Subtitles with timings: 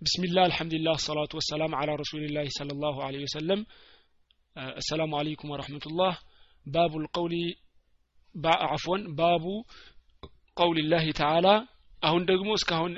[0.00, 3.60] ብስሚላህ አልሐምዱሊላህ ሰላቱ ወሰላም አላ ረሱሊላህ ሰለ ላሁ ለ ወሰለም
[4.74, 6.14] አሰላሙ አለይኩም ወረህመቱላህ
[6.66, 7.34] ባቡ ልቀውሊ
[8.68, 9.44] አፎን ባቡ
[10.56, 11.48] ቀውል ላህ ተዓላ
[12.02, 12.92] አሁን ደግሞ እስካሁን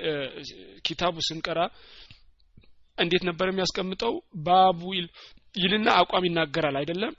[0.87, 1.61] ኪታቡ ስንቀራ
[2.99, 4.15] እንዴት ነበር የሚያስቀምጠው?
[4.47, 4.81] ባቡ
[5.55, 7.13] ይልና አቋም ይናገራል አይደለም?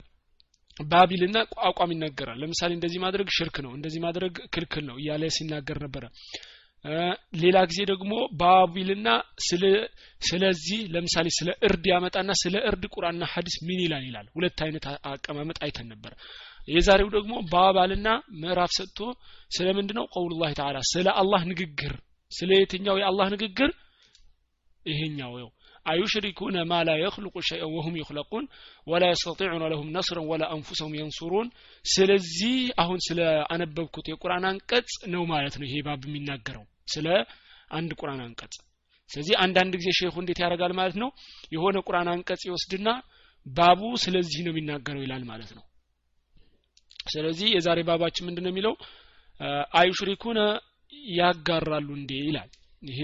[1.12, 1.36] ይልና
[1.68, 6.04] አቋም ይናገራል። ለምሳሌ እንደዚህ ማድረግ ሽርክ ነው እንደዚህ ማድረግ ክልክል ነው እያለ ሲናገር ነበረ
[7.40, 9.08] ሌላ ጊዜ ደግሞ ባቢልና
[10.28, 15.58] ስለዚህ ለምሳሌ ስለ እርድ ያመጣና ስለ እርድ ቁርአንና ሀዲስ ምን ይላል ይላል። ሁለት አይነት አቀማመጥ
[15.66, 16.14] አይተን ነበር።
[16.68, 18.08] የዛሬው ደግሞ ባባልና
[18.40, 18.98] ምዕራፍ ሰጥቶ
[19.50, 21.94] ስለ ምንድ ነው ቀውሉላህ ተዓላ ስለ አላህ ንግግር
[22.32, 23.70] ስለ የትኛው የአላህ ንግግር?
[24.86, 25.48] ይሄኛው ው
[25.86, 28.44] አዩሽሪኩነ ማ ላ የክልቁ ሸይአን ወሁም ይክለቁን
[28.86, 31.48] ወላ የስተጢዑነ ለሁም ነስረን ወላ አንፉሰሁም የንሱሩን።
[31.84, 33.20] ስለዚህ አሁን ስለ
[33.54, 37.06] አነበብኩት የቁርአን አንቀጽ ነው ማለት ነው ይሄ ባብ የሚናገረው ስለ
[37.70, 38.54] አንድ ቁርአን አንቀጽ።
[39.10, 41.08] ስለዚህ አንዳንድ ጊዜ ሼኹ እንዴት ያደርጋል ማለት ነው?
[41.54, 42.88] የሆነ ቁርአን አንቀጽ ይወስድና
[43.46, 45.64] ባቡ ስለዚህ ነው የሚናገረው ይላል ማለት ነው።
[47.06, 48.74] ስለዚህ የዛሬ ባባችን ምንድን ነው የሚለው?
[49.80, 50.38] አዩሽሪኩነ
[51.12, 52.50] ያጋራሉ እንዴ ይላል
[52.82, 52.98] ይሄ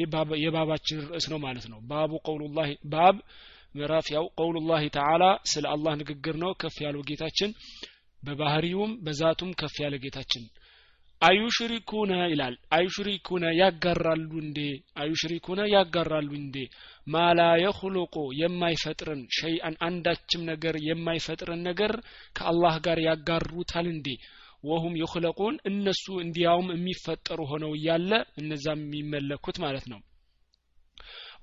[0.44, 3.16] የባባችን ርዕስ ነው ማለት ነው። ባቡ ቀውሉላህ ባብ
[3.74, 7.50] ምዕራፍ ያው ቀውሉላህ ተዓላ ስለ አላህ ንግግር ነው። ከፍ ያለው ጌታችን
[8.20, 10.44] በባህሪውም በዛቱም ከፍ ያለ ጌታችን።
[11.22, 14.58] አዩሽሪኩነ ይላል። አዩሽሪኩነ ያጋራሉ እንዴ?
[14.96, 16.56] አዩሽሪኩነ ያጋራሉ እንዴ?
[17.06, 21.94] ማላ የኽሉቁ የማይፈጥርን ሸይአን አንዳችም ነገር የማይፈጥርን ነገር
[22.36, 24.08] ከአላህ ጋር ያጋሩታል እንዴ
[24.66, 30.00] ወሁም ይኽለቁን እነሱ እንዲያውም የሚፈጠሩ ሆነው እያለ እነዛም የሚመለኩት ማለት ነው።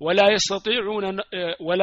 [0.00, 0.20] ወላ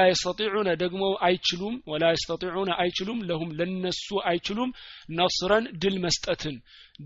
[0.09, 4.71] የስተጢዑነ ደግሞ አይችሉም ወላ የስተጢዑነ አይችሉም ለሁም ለነሱ አይችሉም
[5.17, 6.55] ነስረን ድል መስጠትን።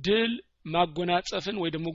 [0.06, 0.32] ድል
[0.68, 1.88] ማጎናጸፍን ወይ ደግሞ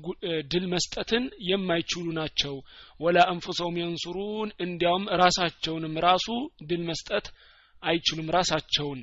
[0.52, 2.54] ድል መስጠትን የማይችሉ ናቸው።
[3.00, 6.28] ወላ አንፉሰውም የንሱሩን እንዲያውም ራሳቸውንም ራሱ
[6.68, 7.26] ድል መስጠት
[7.82, 9.00] አይችሉም ራሳቸውን።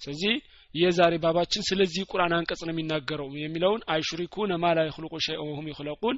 [0.00, 0.34] ስለዚህ
[0.74, 6.16] የዛሬ ባባችን ስለዚህ ቁርአን አንቀጽ ነው የሚናገረው የሚለውን አይሽሪኩነ ማ ላ የኽልቁ ሸይአን ወሁም ይኽለቁን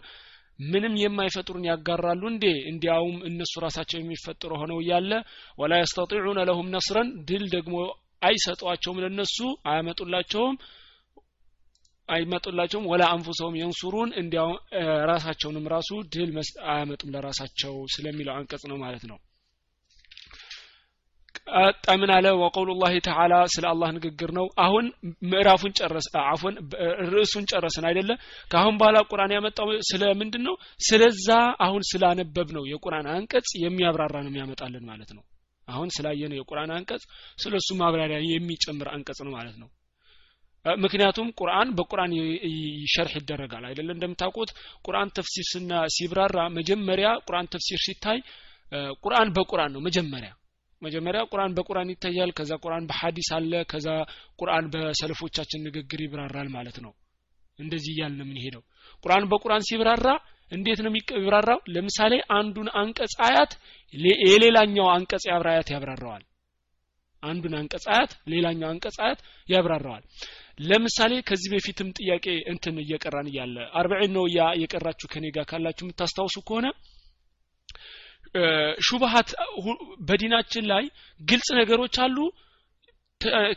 [0.64, 2.44] ምንም የማይፈጥሩን ያጋራሉ እንዴ?
[2.70, 5.10] እንዲያውም እነሱ ራሳቸው የሚፈጥሩ ሆነው እያለ
[5.58, 7.74] ወላ የስተጢዑነ ለሁም ነስረን ድል ደግሞ
[8.22, 9.36] አይሰጧቸውም ለነሱ
[9.70, 10.56] አያመጡላቸውም
[12.08, 14.50] አይመጡላቸውም። ወላ አንፉሰውም የንሱሩን እንዲያው
[15.10, 16.32] ራሳቸውንም ራሱ ድል
[16.68, 19.18] አያመጡም ለራሳቸው ስለሚለው አንቀጽ ነው ማለት ነው
[21.86, 24.84] ቀምን አለ። ወቀውሉ ላህ ተዓላ ስለ አላህ ንግግር ነው። አሁን
[25.30, 26.54] ምዕራፉን ጨረስ አፎን
[27.10, 28.10] ርዕሱን ጨረስን አይደለ?
[28.50, 31.28] ከአሁን በኋላ ቁርአን ያመጣው ስለ ምንድን ነው ስለዛ
[31.66, 35.24] አሁን ስላነበብ ነው የቁርአን አንቀጽ የሚያብራራ ነው የሚያመጣልን ማለት ነው።
[35.68, 37.02] አሁን ስላየነው የቁርአን አንቀጽ
[37.38, 39.68] ስለ እሱ ማብራሪያ የሚጨምር አንቀጽ ነው ማለት ነው።
[40.64, 42.12] ምክንያቱም ቁርአን በቁርአን
[42.94, 43.88] ሸርሕ ይደረጋል አይደለ?
[43.94, 44.50] እንደምታውቁት
[44.86, 45.46] ቁርአን ተፍሲር
[45.96, 48.18] ሲብራራ መጀመሪያ ቁርአን ተፍሲር ሲታይ
[49.04, 50.30] ቁርአን በቁርአን ነው መጀመሪያ
[50.82, 53.88] መጀመሪያ ቁርአን በቁርአን ይታያል ከዛ ቁርአን በሐዲስ አለ ከዛ
[54.40, 56.92] ቁርአን በሰልፎቻችን ንግግር ይብራራል ማለት ነው።
[57.58, 58.62] እንደዚህ እያልን ነው የምንሄደው።
[59.04, 60.08] ቁርአን በቁርአን ሲብራራ
[60.52, 61.60] እንዴት ነው የሚብራራው?
[61.74, 63.52] ለምሳሌ አንዱን አንቀጽ አያት
[64.24, 66.24] የሌላኛው አንቀጽ አያት ያብራራዋል።
[67.22, 70.04] አንዱን አንቀጽ አያት ሌላኛው አንቀጽ አያት ያብራራዋል።
[70.60, 76.36] ለምሳሌ ከዚህ በፊትም ጥያቄ እንትን እየቀራን እያለ አርበዒን ነው ያ የቀራችሁ ከኔ ጋር ካላችሁ የምታስታውሱ
[76.48, 76.66] ከሆነ
[78.86, 79.30] ሹብሃት
[80.08, 80.84] በዲናችን ላይ
[81.20, 82.16] ግልጽ ነገሮች አሉ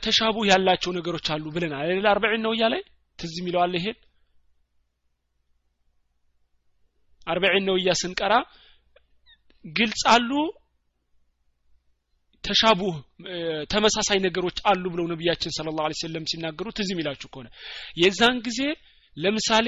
[0.03, 2.81] ተሻቡ ያላቸው ነገሮች አሉ ብለናል። አይደል አርበዒን ነው እያላይ
[3.19, 3.97] ትዝ የሚለዋል ይሄን።
[7.27, 8.33] አርበዒን ነው እያ ስንቀራ
[9.65, 10.31] ግልጽ አሉ
[12.43, 12.95] ተሻቡህ
[13.71, 17.47] ተመሳሳይ ነገሮች አሉ ብለው ነቢያችን ስለ ላሁ ሰለም ሲናገሩ ትዝ የሚላችሁ ከሆነ
[18.01, 18.61] የዛን ጊዜ
[19.17, 19.67] ለምሳሌ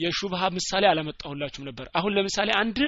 [0.00, 2.78] የሹብሃ ምሳሌ አላመጣሁላችሁም ነበር። አሁን ለምሳሌ አንድ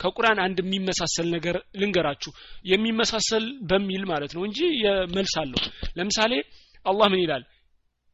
[0.00, 2.30] ከቁርአን አንድ የሚመሳሰል ነገር ልንገራችሁ።
[2.64, 4.58] የሚመሳሰል በሚል ማለት ነው እንጂ
[5.16, 5.60] መልስ አለው።
[5.98, 6.32] ለምሳሌ
[6.86, 7.42] አላህ ምን ይላል?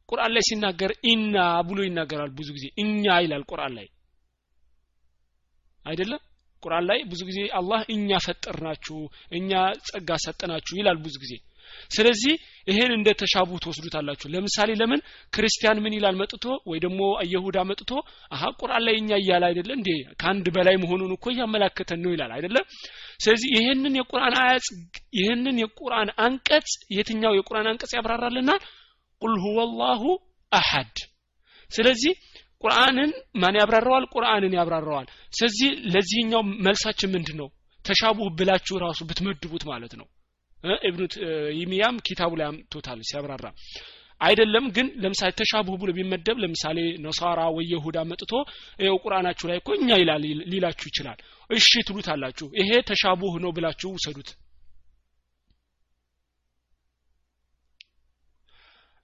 [0.09, 1.37] ቁርአን ላይ ሲናገር ኢና
[1.69, 3.87] ብሎ ይናገራል ብዙ ጊዜ። እኛ ይላል ቁርአን ላይ።
[5.85, 6.21] አይደለም?
[6.63, 8.97] ቁርአን ላይ ብዙ ጊዜ አላህ እኛ ፈጠርናችሁ
[9.31, 9.51] እኛ
[9.87, 11.33] ጸጋ ሰጠናችሁ ይላል ብዙ ጊዜ
[11.91, 12.33] ስለዚህ
[12.67, 15.01] ይሄን እንደ ተሻቡ ትወስዱታላችሁ። ለምሳሌ ለምን
[15.33, 16.15] ክርስቲያን ምን ይላል?
[16.21, 17.91] መጥቶ ወይ ደግሞ አይሁዳ መጥቶ
[18.31, 19.89] አሀ ቁርአን ላይ እኛ እያለ አይደለ እንዴ?
[20.19, 22.57] ከአንድ በላይ መሆኑን እኮ እያመላከተን ነው ይላል አይደለ?
[23.23, 24.67] ስለዚህ ይሄንን የቁርአን አያጽ
[25.19, 26.67] ይሄንን የቁርአን አንቀጽ
[26.97, 28.61] የትኛው የቁርአን አንቀጽ ያብራራልናል?
[29.21, 29.59] ቁል ሁወ
[30.51, 30.97] አሐድ።
[31.71, 32.13] ስለዚህ
[32.63, 37.49] ቁርአንን ማን ያብራራዋል ቁርአንን ያብራራዋል ስለዚህ ለዚህኛው መልሳችን ምንድን ነው
[37.85, 40.07] ተሻቡህ ብላችሁ ራሱ ብትመድቡት ማለት ነው
[40.83, 41.01] እብኑ
[41.59, 43.45] ይሚያም ኪታቡ ላይ አምጥቶታል ሲያብራራ።
[44.21, 48.31] አይደለም ግን ለምሳሌ ተሻቡህ ብሎ ቢመደብ ለምሳሌ ነሳራ ወይ የሁዳ መጥቶ
[48.79, 51.19] ይኸው ቁርአናችሁ ላይ እኮ እኛ ይላል ሊላችሁ ይችላል።
[51.49, 54.29] እሺ ትሉት አላችሁ ይሄ ተሻቡህ ነው ብላችሁ ውሰዱት።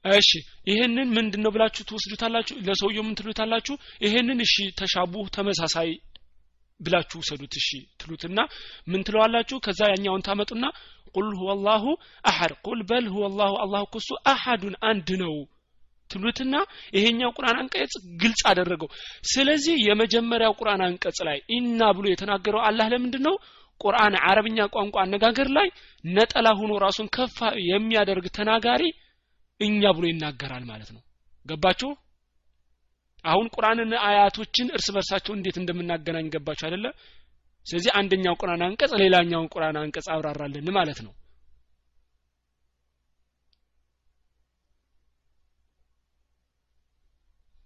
[0.05, 0.29] እሺ
[0.67, 2.55] ይሄንን ምንድን ነው ብላችሁ ትወስዱታላችሁ?
[2.67, 3.75] ለሰውየው ምን ትሉታላችሁ?
[4.01, 5.89] ይሄንን እሺ ተሻቡህ ተመሳሳይ
[6.79, 7.69] ብላችሁ ውሰዱት እሺ
[8.01, 8.39] ትሉትና
[8.87, 9.57] ምን ትለዋላችሁ?
[9.65, 10.63] ከዛ ያኛውን ታመጡና
[11.15, 11.83] ቁል ሁወ አላሁ
[12.23, 15.35] አሐድ ቁል በል ሁወ አላሁ አላሁ እሱ አሐዱን አንድ ነው
[16.09, 16.55] ትሉትና
[16.95, 18.89] ይሄኛው ቁርአን አንቀጽ ግልጽ አደረገው።
[19.31, 23.35] ስለዚህ የመጀመሪያው ቁርአን አንቀጽ ላይ ኢና ብሎ የተናገረው አላህ ለምንድን ነው
[23.81, 25.67] ቁርአን አረብኛ ቋንቋ አነጋገር ላይ
[26.03, 27.37] ነጠላ ሆኖ ራሱን ከፍ
[27.69, 28.83] የሚያደርግ ተናጋሪ
[29.61, 31.01] እኛ ብሎ ይናገራል ማለት ነው።
[31.45, 31.89] ገባችሁ
[33.25, 36.87] አሁን ቁርአንን አያቶችን እርስ በርሳቸው እንዴት እንደምናገናኝ ገባችሁ አይደለ?
[37.65, 41.13] ስለዚህ አንደኛው ቁርአን አንቀጽ ሌላኛውን ቁርአን አንቀጽ አብራራልን ማለት ነው።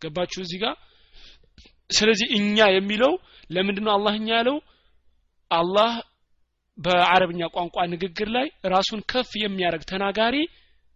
[0.01, 0.75] ገባችሁ እዚህ ጋር?
[1.89, 3.13] ስለዚህ እኛ የሚለው
[3.50, 4.57] ለምንድነው አላህ እኛ ያለው?
[5.51, 5.92] አላህ
[6.77, 10.36] በአረብኛ ቋንቋ ንግግር ላይ ራሱን ከፍ የሚያደርግ ተናጋሪ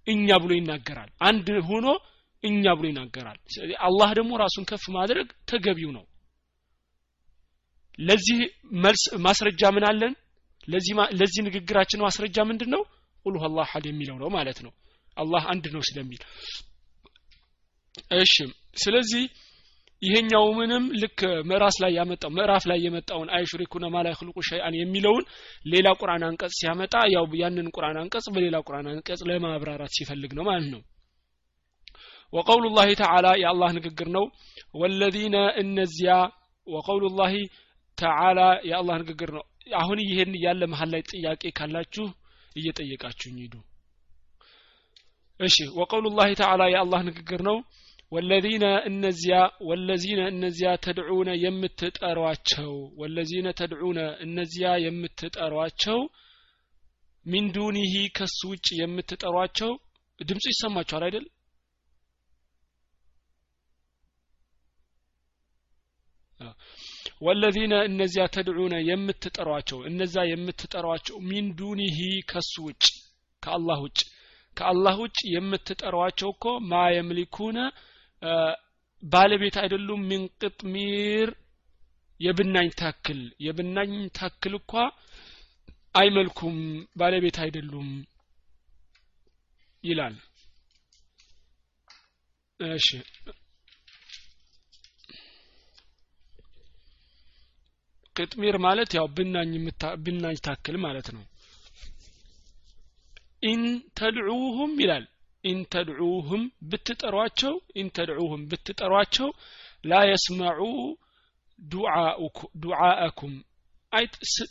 [0.07, 1.87] እኛ ብሎ ይናገራል። አንድ ሆኖ
[2.43, 6.05] እኛ ብሎ ይናገራል። ስለዚህ አላህ ደግሞ ራሱን ከፍ ማድረግ ተገቢው ነው።
[7.99, 8.39] ለዚህ
[8.83, 10.13] መልስ ማስረጃ ምን አለን?
[11.19, 12.81] ለዚህ ንግግራችን ማስረጃ ምንድን ነው
[13.25, 14.71] ቁል አላህ አሐድ የሚለው ነው ማለት ነው።
[15.17, 16.21] አላህ አንድ ነው ስለሚል።
[18.17, 18.35] እሺ
[18.83, 19.23] ስለዚህ
[20.01, 25.25] ይሄኛው ምንም ልክ ምዕራፍ ላይ ያመጣው ምዕራፍ ላይ የመጣውን አይሽሪኩነ ማላ ይخلቁ ሸይአን የሚለውን
[25.65, 30.67] ሌላ ቁርአን አንቀጽ ሲያመጣ ያው ያንን ቁርአን አንቀጽ በሌላ ቁርአን አንቀጽ ለማብራራት ሲፈልግ ነው ማለት
[30.73, 30.81] ነው
[32.33, 34.25] ወቀውሉ ላህ ተዓላ የአላህ ንግግር ነው።
[34.73, 36.11] ወለዚነ እነዚያ
[36.67, 37.33] ወቀውሉ ላህ
[37.97, 38.39] ተዓላ
[38.69, 39.43] የአላህ ንግግር ነው።
[39.81, 42.05] አሁን ይህን ያለ መሀል ላይ ጥያቄ ካላችሁ
[42.55, 43.55] እየጠየቃችሁኝ ሂዱ።
[45.39, 47.57] እሺ ወቀውሉ ላህ ተዓላ የአላህ ንግግር ነው።
[48.11, 49.35] ወለዚነ እነዚያ
[49.67, 55.99] ወለዚነ እነዚያ ተድዑነ የምትጠሯቸው ወለዚነ ተድዑነ እነዚያ የምትጠሯቸው
[57.25, 59.71] ሚን ዱኒሂ ከሱ ውጭ የምትጠሯቸው
[60.19, 61.25] ድምፁ ይሰማቸዋል አይደል?
[67.21, 71.99] ወለዚነ እነዚያ ተድዑነ የምትጠሯቸው እነዛ የምትጠሯቸው ሚን ዱኒሂ
[72.31, 72.85] ከሱ ውጭ
[73.43, 73.99] ከአላህ ውጭ።
[74.57, 77.57] ከአላህ ውጭ የምትጠሯቸው እኮ ማ የምሊኩነ
[79.03, 81.29] ባለቤት አይደሉም። ሚን ቅጥሚር
[82.19, 84.73] የብናኝ ታክል። የብናኝ ታክል እኳ
[85.95, 86.57] አይመልኩም
[86.95, 87.89] ባለቤት አይደሉም
[89.83, 90.15] ይላል
[98.15, 99.05] قطمير ማለት ያው
[100.05, 101.23] ብናኝ ታክል ማለት ነው።
[103.43, 103.63] إن
[103.99, 105.05] تدعوهم ይላል።
[105.43, 106.41] إن تدعوهم
[106.71, 109.29] ብትጠሯቸው إن تدعوهم ብትጠሯቸው
[109.83, 110.59] لا يسمعوا
[112.63, 113.33] ዱዓአኩም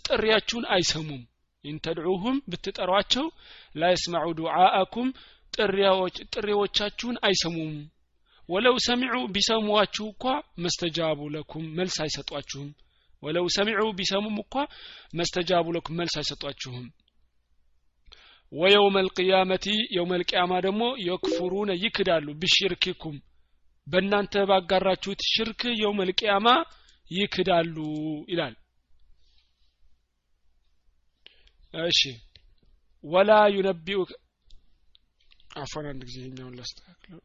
[0.07, 1.23] ጥሪያችሁን አይሰሙም።
[1.65, 3.27] ኢንተድዑሁም ብትጠሯቸው
[3.75, 5.09] ላ የስመዑ ዱዓአኩም
[6.35, 7.73] ጥሪዎቻችሁን አይሰሙም።
[8.49, 10.25] ወለው ሰሚዑ ቢሰሟችሁ እኳ
[10.63, 12.71] መስተጃቡ ለኩም መልስ አይሰጧችሁም
[13.23, 14.55] ወለው ሰሚዑ ቢሰሙም እኳ
[15.19, 16.87] መስተጃቡ ለኩም መልስ አይሰጧችሁም።
[18.53, 23.17] ወየውመ ልቅያመቲ የውመ ልቅያማ ደግሞ የክፉሩነ ይክዳሉ ብሽርኪኩም
[23.87, 26.49] በእናንተ ባጋራችሁት ሽርክ የውመ ልቅያማ
[27.11, 27.77] ይክዳሉ
[28.33, 28.55] ይላል።
[31.85, 32.01] እሺ።
[33.05, 34.01] ወላ ዩነቢኡ
[35.57, 37.21] አፎን አንድ ጊዜ ይኛውን ላስተካክለው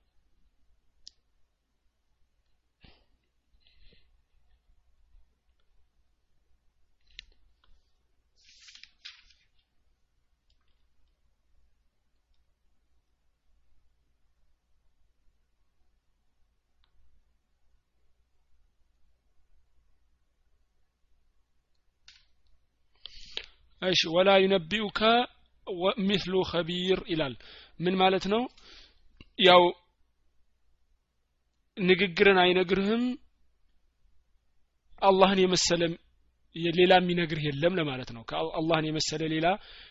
[23.81, 24.99] እሺ ወላ ዩነቢኡከ
[26.07, 27.33] ሚስሉ ኸቢር ይላል።
[27.79, 28.41] ምን ማለት ነው?
[29.39, 29.63] ያው
[31.77, 33.03] ንግግርን አይነግርህም
[35.01, 35.81] አላህን የመሰለ
[36.75, 38.23] ሌላ የሚነግርህ የለም ለማለት ነው።
[38.59, 39.47] አላህን የመሰለ ሌላ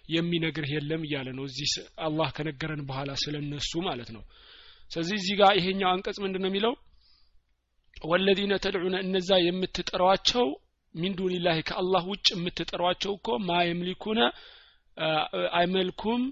[0.08, 1.72] የሚነግርህ የለም እያለ ነው እዚህ
[2.06, 4.22] አላህ ከነገረን በኋላ ስለነሱ ማለት ነው።
[4.90, 6.74] ስለዚህ እዚህ ጋር ይሄኛው አንቀጽ ምንድን ነው የሚለው?
[8.04, 10.46] ወለዚነ ተድዑነ እነዛ የምትጠሯቸው
[10.94, 14.20] ሚን ዱኒላህ ከአላህ ውጭ የምትጠሯቸው እኮ ማ የምሊኩነ
[15.58, 16.22] አይመልኩም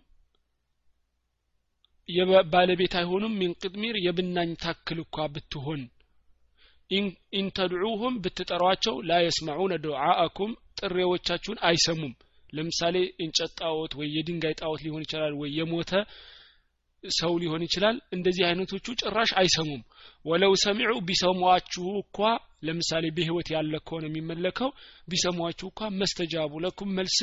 [2.53, 5.83] ባለቤት አይሆኑም ሚን ቅጥሚር የብናኝ ታክል እኳ ብትሆን።
[7.35, 10.51] ኢንተድዑሁም ብትጠሯቸው ላ የስማዑነ ዱዓአኩም
[10.81, 12.13] ጥሬዎቻችሁን አይሰሙም።
[12.53, 15.93] ለምሳሌ እንጨት ጣዖት ወይ የድንጋይ ጣዖት ሊሆን ይችላል ወይ የሞተ
[17.05, 19.83] ሰው ሊሆን ይችላል። እንደዚህ አይነቶቹ ጭራሽ አይሰሙም።
[20.25, 22.19] ወለው ሰሚዑ ቢሰሟችሁ እኳ
[22.67, 24.71] ለምሳሌ በህይወት ያለ ከሆነ የሚመለከው።
[25.09, 27.19] ቢሰሟችሁ እኳ መስተጃቡ ለኩም መልስ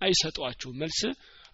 [0.00, 1.00] አይሰጧችሁም። መልስ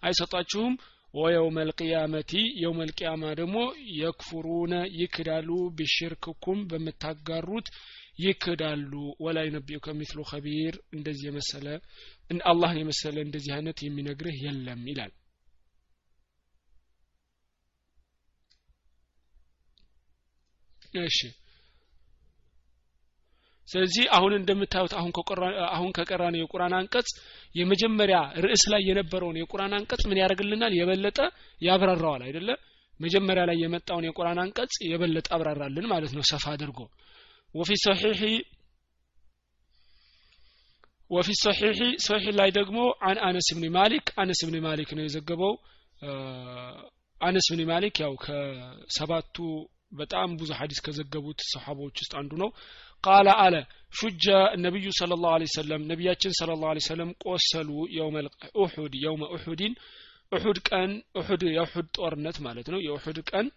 [0.03, 0.73] አይሰጧችሁም።
[1.13, 3.57] ወየውመ ልቅያመቲ የውመ ልቅያማ ደግሞ
[3.97, 7.67] የክፉሩነ ይክዳሉ። ቢሽርክኩም በምታጋሩት
[8.19, 8.91] ይክዳሉ።
[9.25, 11.67] ወላ ዩነቢኡከ ሚስሉ ኸቢር እንደዚህ የመሰለ
[12.49, 15.11] አላህን የመሰለ እንደዚህ አይነት የሚነግርህ የለም ይላል
[21.03, 21.19] እሺ።
[23.67, 25.11] ስለዚህ አሁን እንደምታዩት አሁን
[25.69, 27.09] አሁን ከቀራን የቁርአን አንቀጽ
[27.55, 30.73] የመጀመሪያ ርዕስ ላይ የነበረውን የቁርአን አንቀጽ ምን ያደርግልናል?
[30.79, 31.19] የበለጠ
[31.61, 32.49] ያብራራዋል አይደለ?
[32.99, 36.79] መጀመሪያ ላይ የመጣውን የቁርአን አንቀጽ የበለጠ አብራራልን ማለት ነው ሰፋ አድርጎ።
[37.55, 38.21] ወፊ ሰሒሒ
[41.11, 45.53] ወፊ ሰሒሒ ሰሒሕ ላይ ደግሞ አን አነስ ብን ማሊክ አነስ ብን ማሊክ ነው የዘገበው።
[47.21, 49.35] አነስ ብን ማሊክ ያው ከሰባቱ
[49.91, 52.49] በጣም ብዙ ሀዲስ ከዘገቡት ሰሓቦች ውስጥ አንዱ ነው።
[53.03, 53.55] قال አለ
[53.93, 54.25] شج
[54.63, 57.69] النبي صلى الله عليه وسلم ነቢያችን صلى الله عليه وسلم ቆሰሉ
[58.57, 59.73] ኡሑድ يوم أحد
[60.31, 63.47] ኡሑድ ቀን ኡሑድ የኡሑድ ጦርነት ማለት ነው። የኡሑድ ቀን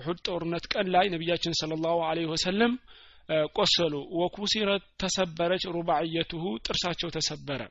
[0.00, 1.96] ኡሑድ ጦርነት ቀን ላይ ነቢያችን صلى الله عليه
[2.32, 2.74] وسلم
[3.56, 7.62] ቆሰሉ። وكسرت ተሰበረች رباعيته ጥርሳቸው ተሰበረ።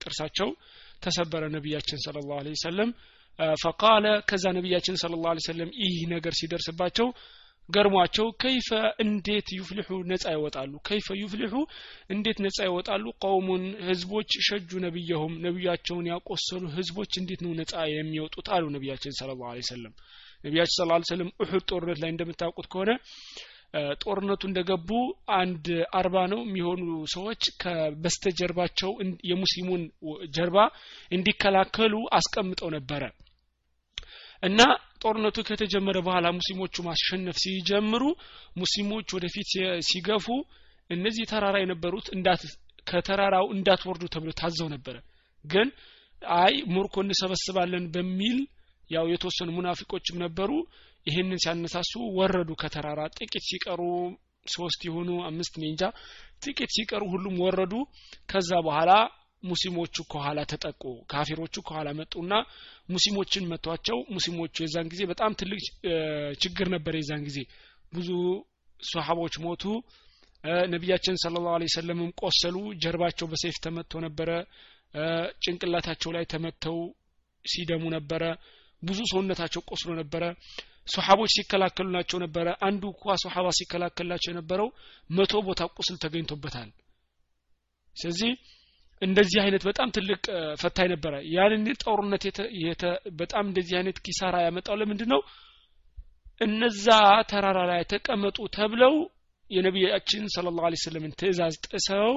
[0.00, 0.48] ጥርሳቸው
[1.02, 2.90] ተሰበረ ነቢያችን ስለ ላሁ ሰለም
[3.62, 7.08] ፈቃለ ከዛ ነቢያችን ስለ ላሁ ሰለም ይህ ነገር ሲደርስባቸው
[7.68, 8.68] ገርሟቸው ከይፈ
[9.04, 10.72] እንዴት ዩፍልሑ ነጻ ይወጣሉ?
[10.88, 11.54] ከይፈ ዩፍልሑ
[12.14, 13.04] እንዴት ነጻ ይወጣሉ?
[13.24, 18.46] ቀውሙን ህዝቦች ሸጁ ነቢየሁም ነቢያቸውን ያቆሰሉ ህዝቦች እንዴት ነው ነጻ የሚወጡት?
[18.56, 19.94] አሉ ነቢያችን ስለ ላሁ ሰለም
[20.44, 21.28] ነቢያችን ስለ ላ ሰለም
[21.70, 22.90] ጦርነት ላይ እንደምታውቁት ከሆነ
[24.02, 24.88] ጦርነቱ እንደገቡ
[25.36, 25.66] አንድ
[25.98, 26.82] አርባ ነው የሚሆኑ
[27.14, 28.90] ሰዎች ከበስተጀርባቸው
[29.30, 29.82] የሙስሊሙን
[30.36, 30.56] ጀርባ
[31.12, 33.02] እንዲከላከሉ አስቀምጠው ነበረ።
[34.42, 34.60] እና
[35.02, 38.02] ጦርነቱ ከተጀመረ በኋላ ሙስሊሞቹ ማሸነፍ ሲጀምሩ
[38.56, 39.50] ሙስሊሞች ወደፊት
[39.88, 40.26] ሲገፉ
[40.90, 42.06] እነዚህ ተራራ የነበሩት
[42.86, 44.96] ከተራራው እንዳትወርዱ ተብሎ ታዘው ነበረ።
[45.44, 45.68] ግን
[46.22, 48.38] አይ ሙርኮ እንሰበስባለን በሚል
[48.90, 50.50] ያው የተወሰኑ ሙናፊቆችም ነበሩ
[51.06, 53.80] ይህንን ሲያነሳሱ ወረዱ ከተራራ። ጥቂት ሲቀሩ
[54.46, 55.82] ሶስት የሆኑ አምስት ኔንጃ
[56.44, 57.74] ጥቂት ሲቀሩ ሁሉም ወረዱ።
[58.30, 58.92] ከዛ በኋላ
[59.42, 62.32] ሙስሊሞቹ ከኋላ ተጠቁ። ካፊሮቹ ከኋላ መጡና
[62.88, 65.62] ሙስሊሞችን መቷቸው። ሙስሊሞቹ የዛን ጊዜ በጣም ትልቅ
[66.42, 67.38] ችግር ነበር የዛን ጊዜ።
[67.94, 68.10] ብዙ
[68.80, 69.64] ሶሐቦች ሞቱ።
[70.70, 74.30] ነቢያችን ስለ ላሁ ሰለምም ቆሰሉ። ጀርባቸው በሰይፍ ተመቶ ነበረ።
[75.44, 76.78] ጭንቅላታቸው ላይ ተመተው
[77.44, 78.22] ሲደሙ ነበረ።
[78.82, 80.22] ብዙ ሰውነታቸው ቆስሎ ነበረ
[80.88, 84.68] ሶሐቦች ሲከላከሉላቸው ነበረ። አንዱ እንኳ ሶሐባ ሲከላከልላቸው የነበረው
[85.10, 86.70] መቶ ቦታ ቁስል ተገኝቶበታል።
[87.96, 88.32] ስለዚህ
[89.02, 90.20] እንደዚህ አይነት በጣም ትልቅ
[90.60, 92.24] ፈታኝ ነበረ። ያንን ጦርነት
[93.16, 95.20] በጣም እንደዚህ አይነት ኪሳራ ያመጣው ለምንድን ነው
[96.40, 96.86] እነዛ
[97.30, 98.94] ተራራ ላይ ተቀመጡ ተብለው
[99.50, 102.12] የነቢያችን ስለ ላሁ ለ ስለምን ትእዛዝ ጥሰው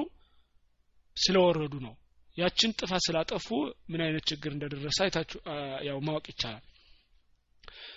[1.16, 1.94] ስለወረዱ ነው።
[2.36, 3.46] ያችን ጥፋት ስላጠፉ
[3.88, 5.38] ምን አይነት ችግር እንደደረሰ አይታችሁ
[5.86, 6.64] ያው ማወቅ ይቻላል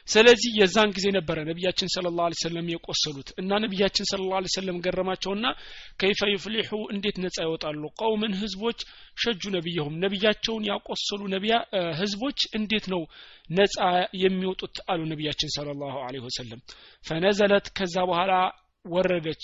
[0.08, 5.46] ስለዚህ የዛን ጊዜ ነበረ ነቢያችን ስለ ላሁ ሰለም የቆሰሉት። እና ነቢያችን ስለ ላሁ ሰለም ገረማቸውና
[6.02, 7.84] ከይፈ ዩፍሊሑ እንዴት ነጻ ይወጣሉ?
[8.02, 8.80] ቀውምን ህዝቦች
[9.18, 11.56] ሸጁ ነቢየሁም ነቢያቸውን ያቆሰሉ ነቢያ
[12.02, 13.04] ህዝቦች እንዴት ነው
[13.52, 13.78] ነጻ
[14.24, 15.96] የሚወጡት አሉ ነቢያችን ስለ ላሁ
[16.28, 16.62] ወሰለም።
[17.06, 18.34] ፈነዘለት ከዛ በኋላ
[18.86, 19.44] ወረደች።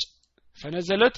[0.59, 1.15] ፈነዘለት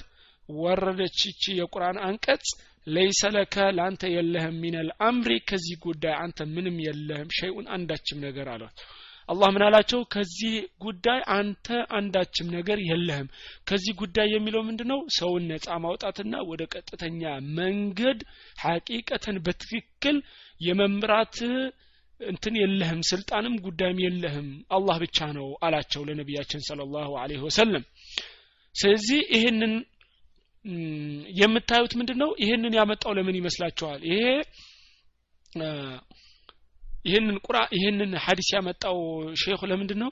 [0.49, 2.45] ወረደች። ይቺ የቁርአን አንቀጽ
[2.87, 8.77] ለይሰ ለከ ለአንተ የለህም ሚነል አምሪ ከዚህ ጉዳይ አንተ ምንም የለህም ሸይኡን አንዳችም ነገር አሏት
[9.29, 10.01] አላህ ምን አላቸው?
[10.13, 13.27] ከዚህ ጉዳይ አንተ አንዳችም ነገር የለህም።
[13.67, 14.99] ከዚህ ጉዳይ የሚለው ምንድነው?
[15.17, 17.23] ሰውን ነጻ ማውጣትና ወደ ቀጥተኛ
[17.57, 18.19] መንገድ
[18.63, 20.19] ሐቂቀትን በትክክል
[20.61, 21.37] የመምራት
[22.19, 27.11] እንትን የለህም ስልጣንም ጉዳይም የለህም። አላህ ብቻ ነው አላቸው ለነቢያችን ስለ ላሁ
[27.43, 27.83] ወሰለም።
[28.75, 29.73] ስለዚህ ይህንን
[31.39, 33.99] የምታዩት ምንድን ነው ይህንን ያመጣው ለምን ይመስላችኋል?
[34.09, 34.23] ይሄ
[37.05, 38.97] ይህንን ቁራ ይህንን ሀዲስ ያመጣው
[39.41, 40.09] ሼኹ ለምንድን ነው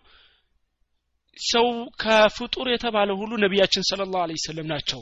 [1.38, 1.68] ሰው
[2.04, 5.02] ከፍጡር የተባለ ሁሉ ነቢያችን ስለ ላሁ ሰለም ናቸው።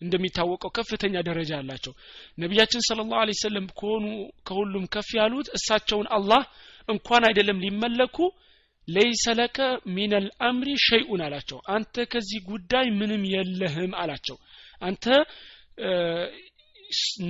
[0.00, 1.92] እንደሚታወቀው ከፍተኛ ደረጃ አላቸው።
[2.38, 4.04] ነቢያችን ስለ ላሁ ሰለም ከሆኑ
[4.48, 6.42] ከሁሉም ከፍ ያሉት እሳቸውን አላህ
[6.88, 8.16] እንኳን አይደለም ሊመለኩ
[8.88, 9.56] ለይሰ ለከ
[9.94, 14.36] ሚነል አምሪ ሸይኡን አላቸው። አንተ ከዚህ ጉዳይ ምንም የለህም አላቸው
[14.80, 15.04] አንተ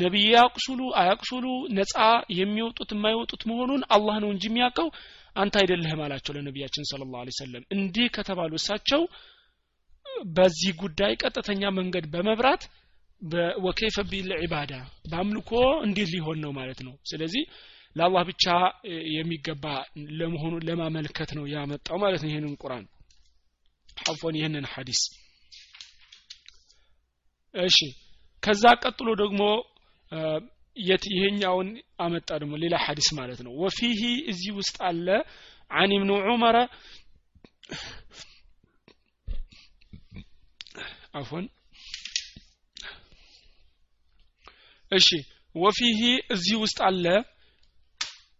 [0.00, 1.94] ነቢይ ያቁሱሉ አያቁሱሉ ነፃ
[2.38, 4.88] የሚወጡት የማይወጡት መሆኑን አላህ ነው እንጂ የሚያውቀው
[5.36, 9.02] አንተ አይደለህም አላቸው ለነቢያችን ስለ ላሁ ሰለም እንዲህ ከተባሉ እሳቸው
[10.36, 12.62] በዚህ ጉዳይ ቀጥተኛ መንገድ በመብራት
[13.64, 14.72] ወከይፈ ቢል ዒባዳ
[15.10, 15.50] በአምልኮ
[15.86, 17.44] እንዴት ሊሆን ነው ማለት ነው። ስለዚህ
[17.96, 18.44] ለአላህ ብቻ
[19.16, 19.64] የሚገባ
[20.18, 22.84] ለመሆኑ ለማመልከት ነው ያመጣው ማለት ነው ይህንን ቁርአን።
[24.00, 25.00] ሐፎን ይህንን ሐዲስ
[27.55, 27.79] እሺ
[28.43, 29.41] ከዛ ቀጥሎ ደግሞ
[30.77, 31.69] የት ይሄኛውን
[32.03, 35.07] አመጣ ደግሞ ሌላ ሐዲስ ማለት ነው ወፊሂ እዚህ ውስጥ አለ
[35.71, 36.55] عن ابن عمر
[41.15, 41.41] عفوا
[44.91, 45.09] እሺ
[45.55, 46.01] ወፊሂ
[46.33, 47.05] እዚህ ውስጥ አለ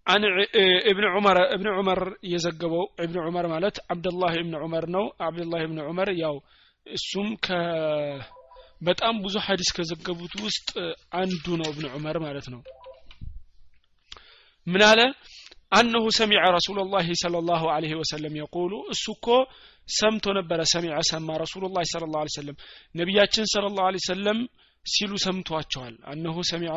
[0.07, 0.23] አን
[0.91, 1.99] እብን ዑመር እብን ዑመር
[2.31, 6.35] የዘገበው እብን ዑመር ማለት አብደላህ እብን ዑመር ነው አብደላህ እብን ዑመር ያው
[6.85, 7.57] እሱም ከ
[8.80, 10.68] በጣም ብዙ ሀዲስ ከዘገቡት ውስጥ
[11.14, 12.60] አንዱ ነው እብን ዑመር ማለት ነው።
[14.66, 15.00] ምን አለ?
[15.72, 17.62] አነሁ ሰሚዐ ረሱሉ ላህ صለ ላሁ
[18.00, 19.26] ወሰለም የቁሉ እሱ እኮ
[19.88, 22.56] ሰምቶ ነበረ ሰሚዐ ሰማ ረሱሉ ላህ ስለ ላሁ ሰለም
[22.94, 24.38] ነቢያችን ስለ ላሁ ሰለም
[24.86, 26.72] ሲሉ ሰምቷቸዋል። አነሁ ሰሚዐ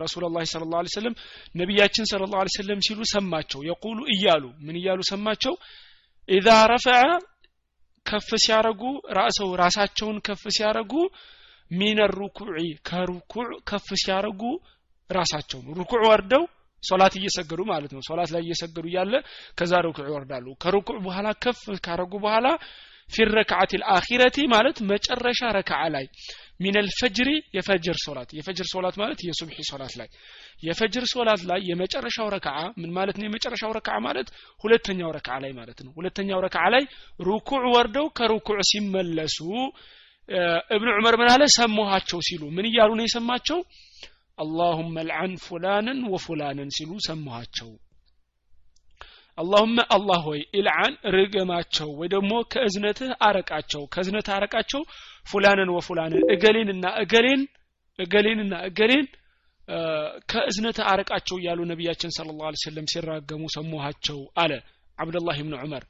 [0.00, 1.14] ረሱሉላህ ስለ ላሁ ሰለም
[1.54, 5.54] ነቢያችን ስለ ላሁ ሰለም ሲሉ ሰማቸው። የቁሉ እያሉ ምን እያሉ ሰማቸው?
[6.28, 7.00] ኢዛ ረፈዐ
[8.08, 8.82] ከፍ ሲያረጉ
[9.18, 10.92] ራሰው ራሳቸውን ከፍ ሲያረጉ
[11.70, 12.50] ሚን ሩኩዕ
[12.88, 14.42] ከሩኩዕ ከፍ ሲያረጉ
[15.10, 16.44] ራሳቸውን ሩኩዕ ወርደው
[16.82, 19.14] ሶላት እየሰገዱ ማለት ነው። ሶላት ላይ እየሰገዱ እያለ
[19.58, 22.46] ከዛ ሩኩዕ ይወርዳሉ። ከሩኩዕ በኋላ ከፍ ካረጉ በኋላ
[23.08, 26.06] في الركعة الآخرة ማለት መጨረሻ ረክዓ ላይ
[26.60, 30.08] من الفجر የፈጅር ሶላት። የፈጅር ሶላት ማለት የሱብሒ ሶላት ላይ።
[30.62, 33.26] የፈጅር ሶላት ላይ የመጨረሻው ረክዓ ምን ማለት ነው?
[33.28, 34.28] የመጨረሻው ረክዓ ማለት
[34.64, 36.84] ሁለተኛው ረክዓ ላይ ማለት ነው። ሁለተኛው ረክዓ ላይ
[37.20, 39.38] ሩኩዕ ወርደው ከሩኩዕ ሲመለሱ
[40.74, 41.42] እብን ዑመር ምን አለ?
[41.58, 43.60] ሰማኋቸው ሲሉ። ምን እያሉ ነው የሰማቸው?
[44.38, 47.70] አላሁመ ልዓን ፉላንን ወፉላንን ሲሉ ሰማኋቸው።
[49.38, 54.82] አላሁመ አላህ ሆይ ኢልዓን ርገማቸው ወይ ደግሞ ከእዝነትህ አረቃቸው ከእዝነትህ አረቃቸው
[55.28, 57.42] ፉላንን ወፉላንን እገሌንና እገሌን
[57.98, 59.06] እገሌንና እገሌን
[60.30, 64.52] ከእዝነትህ አረቃቸው እያሉ ነቢያችን ስለ ላ ሰለም ሲራገሙ ሰሞኋቸው አለ
[64.98, 65.84] አብደላህ ብን ዑመር።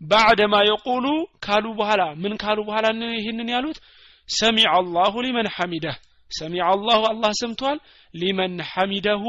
[0.00, 1.06] ባዕደማ የቁሉ
[1.44, 2.86] ካሉ በኋላ ምን ካሉ በኋላ
[3.18, 3.78] ይህንን ያሉት?
[4.28, 5.96] ሰሚዐ አላሁ ሊመን ሐሚደህ።
[6.30, 7.78] ሰሚዐ አላሁ አላህ ሰምቷል።
[8.14, 9.24] ሊመን ሐሚደሁ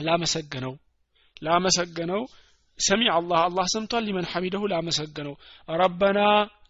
[0.00, 0.74] ላመሰገነው
[1.42, 2.22] ላመሰገነው
[2.80, 5.34] ሰሚ አላህ አላህ ሰምቷል። ሊመን ሐሚደሁ ላመሰገነው።
[5.78, 6.20] ረበና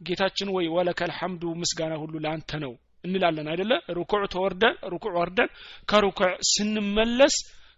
[0.09, 2.73] ጌታችን ወይ ወለከል ሐምዱ ምስጋና ሁሉ ለአንተ ነው
[3.05, 3.73] እንላለን አይደለ?
[3.97, 5.51] ሩኩዕ ተወርደን ሩኩዕ ወርደን
[5.91, 7.35] ከሩኩዕ ስንመለስ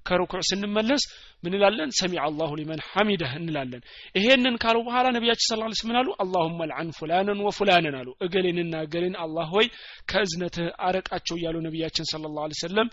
[0.06, 1.02] ከሩኩዕ ስንመለስ
[1.44, 1.90] ምን እንላለን?
[2.00, 3.82] ሰሚ አላሁ ሊመን ሐሚደህ እንላለን።
[4.14, 6.08] ይሄንን ካሉ በኋላ ነቢያችን ስለ ላ ምን አሉ?
[6.22, 9.68] አላሁመ ልዓን ፉላንን ወፉላንን አሉ። እገሌንና እገሌን አላህ ሆይ
[10.10, 12.90] ከእዝነትህ አረቃቸው እያሉ ነቢያችን ስለ ላ ሰለም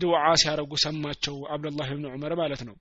[0.00, 2.76] ድዋ ሲያደረጉ ሰማቸው። አብደላህ ብን ዑመር ማለት ነው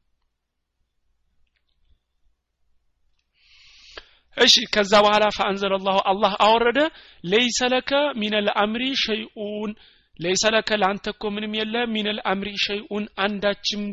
[4.37, 6.79] እሺ ከዛ በኋላ ፈአንዘለ ላሁ አላህ አወረደ።
[7.25, 9.71] ለይሰ ለከ ሚነል አምሪ ሸይኡን
[10.19, 13.83] ለይሰ ለከ ለአንተ እኮ ምንም የለ ሚነል አምሪ ሸይኡን አንዳችም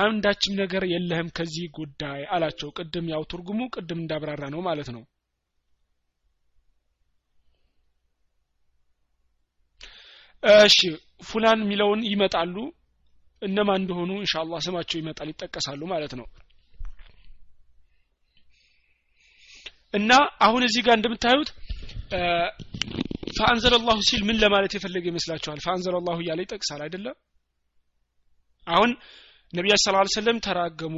[0.00, 5.02] አንዳችም ነገር የለህም ከዚህ ጉዳይ አላቸው። ቅድም ያው ትርጉሙ ቅድም እንዳብራራ ነው ማለት ነው።
[10.42, 10.78] እሺ
[11.28, 12.54] ፉላን የሚለውን ይመጣሉ።
[13.42, 16.26] እነማ እንደሆኑ ኢንሻአላህ ስማቸው ይመጣል ይጠቀሳሉ ማለት ነው
[19.94, 21.48] እና አሁን እዚህ ጋር እንደምታዩት
[23.36, 23.74] ፈአንዘለ
[24.08, 25.58] ሲል ምን ለማለት የፈለገ ይመስላችኋል?
[25.64, 27.16] ፈአንዘለ ላሁ እያለ ይጠቅሳል አይደለም
[28.66, 28.90] አሁን
[29.52, 30.94] ነቢያችን ስለ ሰለም ተራገሙ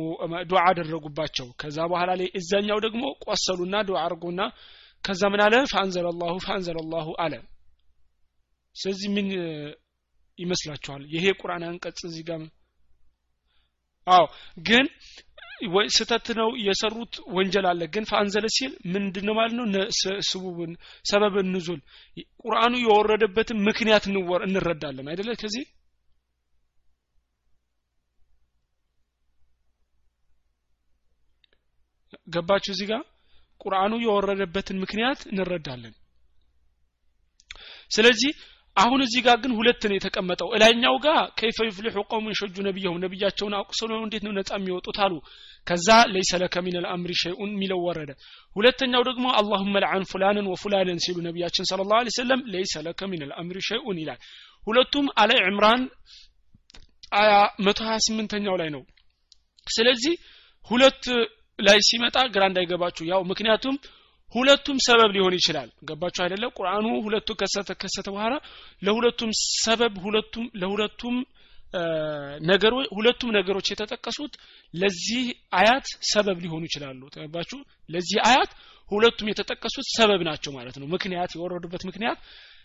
[0.50, 4.40] ዱዓ አደረጉባቸው። ከዛ በኋላ ላይ እዛኛው ደግሞ ቆሰሉና ዱዓ አድርጎና
[5.04, 5.54] ከዛ ምን አለ?
[5.72, 7.34] ፈአንዘለ ላሁ ፈአንዘለ ላሁ አለ።
[8.76, 9.26] ስለዚህ ምን
[10.38, 11.02] ይመስላችኋል?
[11.14, 12.40] ይሄ ቁርአን አንቀጽ እዚህ ጋር
[14.06, 14.24] አዎ
[14.66, 14.86] ግን
[15.96, 19.34] ስተት ነው የሰሩት ወንጀል አለ። ግን ፈአንዘለ ሲል ምንድን ነው?
[19.34, 19.66] ማለት ነው
[20.30, 20.72] ስቡብን
[21.04, 21.80] ሰበብ ንዙል።
[22.42, 24.04] ቁርአኑ የወረደበትን ምክንያት
[24.46, 25.30] እንረዳለን አይደለ?
[25.42, 25.64] ከዚህ
[32.28, 32.72] ገባችሁ?
[32.74, 33.02] እዚህ ጋር
[33.60, 35.94] ቁርአኑ የወረደበትን ምክንያት እንረዳለን።
[37.90, 38.32] ስለዚህ
[38.76, 43.54] አሁን እዚህ ጋር ግን ሁለት ነው የተቀመጠው። እላኛው ጋር ከይፈ ይፍሊሑ ቀውሙን ሸጁ ነቢያሁም ነቢያቸውን
[43.58, 45.12] አቁሰሉ እንዴት ነው ነጻ የሚወጡት አሉ።
[45.66, 48.10] ከዛ ለይሰ ለከ ሚን አልአምሪ ሸይኡን የሚለው ወረደ።
[48.56, 53.58] ሁለተኛው ደግሞ አላሁመ ልዓን ፉላንን ወፉላንን ሲሉ ነቢያችን ስለ ላሁ ሰለም ለይሰ ለከ ሚን አልአምሪ
[53.68, 54.20] ሸይኡን ይላል።
[54.64, 55.82] ሁለቱም አለ ዕምራን
[57.12, 57.32] አያ
[57.64, 58.82] መቶ ሀያ ስምንተኛው ላይ ነው።
[59.66, 60.14] ስለዚህ
[60.70, 61.04] ሁለት
[61.58, 63.74] ላይ ሲመጣ ግራ እንዳይገባችሁ። ያው ምክንያቱም
[64.34, 66.44] ሁለቱም ሰበብ ሊሆን ይችላል። ገባችሁ አይደለ?
[66.56, 68.34] ቁርአኑ ሁለቱ ከሰተ ከሰተ በኋላ
[68.82, 71.16] ለሁለቱም ሰበብ ሁለቱም ለሁለቱም
[72.48, 74.32] ነገሮች ሁለቱም ነገሮች የተጠቀሱት
[74.74, 78.50] ለዚህ አያት ሰበብ ሊሆኑ ይችላሉ። ተባችሁ ለዚህ አያት
[78.88, 82.18] ሁለቱም የተጠቀሱት ሰበብ ናቸው ማለት ነው። ምክንያት የወረዱበት ምክንያት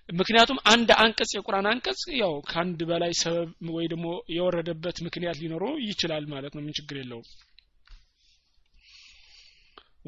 [0.09, 4.05] ምክንያቱም አንድ አንቀጽ የቁርአን አንቀጽ ያው ከአንድ በላይ ሰበብ ወይ ደግሞ
[4.35, 7.27] የወረደበት ምክንያት ሊኖረው ይችላል ማለት ነው። ምን ችግር የለውም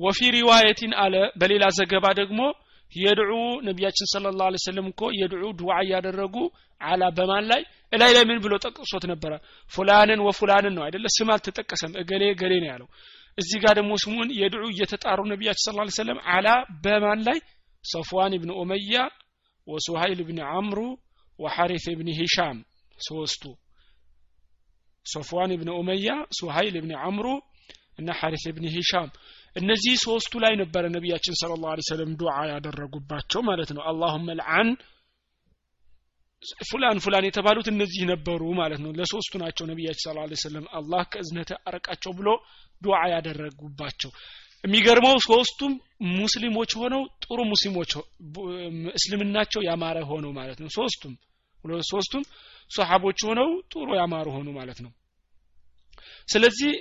[0.01, 2.39] وفي رواية አለ። በሌላ ዘገባ ደግሞ
[2.93, 3.33] يدعو
[3.67, 6.35] ነቢያችን صلى الله عليه وسلم እኮ يدعو ዱዓ እያደረጉ
[6.81, 7.61] على በማን ላይ?
[7.93, 9.31] እላይ ላይ ምን ብሎ ጠቅሶት ነበረ?
[9.71, 11.05] فلانا وفلانا ነው አይደለ?
[11.17, 12.87] ስም አልተጠቀሰም። እገሌ ገሌ ነው ያለው።
[13.37, 16.47] እዚህ ጋር ደግሞ ስሙን يدعو እየተጣሩ ነቢያችን صلى الله عليه وسلم على
[16.83, 17.37] በማን ላይ?
[17.83, 18.95] ሰፍዋን ብን ኡመያ
[19.67, 20.79] ወሱሀይል ብን አምሩ
[21.39, 22.57] ወሐሪስ ብን ሂሻም
[22.99, 23.43] ሶስቱ።
[25.05, 26.07] ሶፍዋን ብን ኡመያ
[26.39, 27.27] ሱሀይል ብን አምሩ
[27.99, 29.07] እና ሐሪስ ብን ሂሻም
[29.55, 34.69] እነዚህ ሶስቱ ላይ ነበረ ነቢያችን صلى الله عليه وسلم ዱዓ ያደረጉባቸው ማለት ነው። اللهم العن
[36.69, 41.01] فلانا فلانا የተባሉት እነዚህ ነበሩ ማለት ነው። ለሶስቱ ናቸው ነቢያችን صلى الله عليه وسلم አላህ
[41.11, 42.29] ከእዝነት አርቃቸው ብሎ
[42.81, 44.11] ዱዓ ያደረጉባቸው።
[44.63, 45.73] የሚገርመው ሶስቱም
[46.17, 47.91] ሙስሊሞች ሆነው ጥሩ ሙስሊሞች
[48.99, 51.13] እስልምናቸው ያማረ ሆነው ማለት ነው። ሶስቱም
[51.89, 52.23] ሶስቱም
[52.71, 54.91] ሶሓቦች ሆነው ጥሩ ያማሩ ሆኑ ማለት ነው።
[56.27, 56.71] ስለዚህ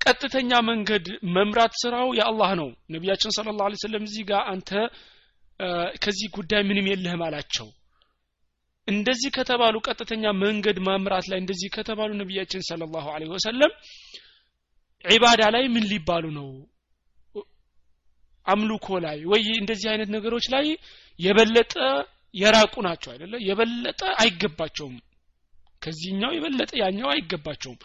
[0.00, 4.70] ቀጥተኛ መንገድ መምራት ስራው የአላህ ነው። ነቢያችን ስለ ላ ሰለም እዚህ ጋር አንተ
[6.02, 7.68] ከዚህ ጉዳይ ምንም የለህም አላቸው።
[8.88, 13.72] እንደዚህ ከተባሉ ቀጥተኛ መንገድ ማምራት ላይ እንደዚህ ከተባሉ ነቢያችን ስለ ላሁ ወሰለም
[15.04, 16.48] ዒባዳ ላይ ምን ሊባሉ ነው?
[18.46, 20.66] አምልኮ ላይ ወይ እንደዚህ አይነት ነገሮች ላይ
[21.18, 21.74] የበለጠ
[22.34, 23.34] የራቁ ናቸው አይደለ?
[23.48, 24.96] የበለጠ አይገባቸውም።
[25.82, 27.78] ከዚህኛው የበለጠ ያኛው አይገባቸውም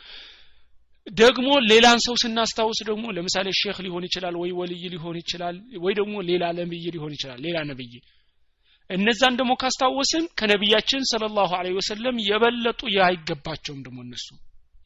[1.07, 6.15] ደግሞ ሌላን ሰው ስናስታውስ ደግሞ ለምሳሌ ሼክ ሊሆን ይችላል ወይ ወልይ ሊሆን ይችላል ወይ ደግሞ
[6.29, 7.93] ሌላ ነብይ ሊሆን ይችላል ሌላ ነብይ።
[8.89, 14.27] እነዛን ደግሞ ካስታወስን ከነቢያችን ሰለላሁ ዐለይሂ ወሰለም የበለጡ አይገባቸውም ደግሞ እነሱ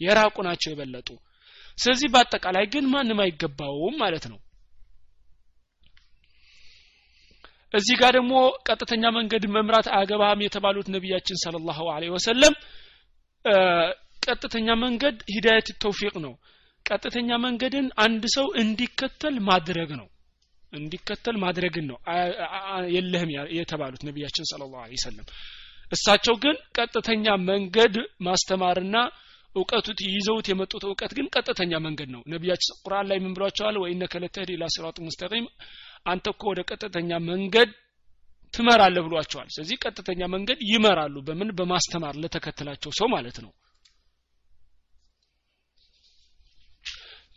[0.01, 1.10] የራቁ ናቸው የበለጡ።
[1.77, 4.39] ስለዚህ በአጠቃላይ ግን ማንም አይገባውም ማለት ነው።
[7.73, 8.34] እዚህ ጋር ደግሞ
[8.67, 12.53] ቀጥተኛ መንገድ መምራት አገባም የተባሉት ነቢያችን ሰለላሁ ዐለይሂ ወሰለም
[14.23, 16.34] ቀጥተኛ መንገድ ሂዳየት ተውፊቅ ነው።
[16.86, 20.08] ቀጥተኛ መንገድን አንድ ሰው እንዲከተል ማድረግ ነው።
[20.73, 21.97] እንዲከተል ማድረግን ነው።
[22.95, 25.25] የለህም የተባሉት ነቢያችን ስለ ላሁ ሰለም
[25.91, 28.95] እሳቸው ግን ቀጥተኛ መንገድ ማስተማርና
[29.55, 33.75] እውቀቱ ይዘውት የመጡት እውቀት ግን ቀጥተኛ መንገድ ነው። ነቢያችን ቁርአን ላይ ምን ብሏቸዋል?
[33.84, 35.45] ወኢነከ ለተህዲ ኢላ ሲራጡ ሙስተቂም
[36.05, 37.69] አንተ እኮ ወደ ቀጥተኛ መንገድ
[38.53, 41.49] ትመራለህ ብሏቸዋል። ስለዚህ ቀጥተኛ መንገድ ይመራሉ። በምን?
[41.58, 43.51] በማስተማር ለተከተላቸው ሰው ማለት ነው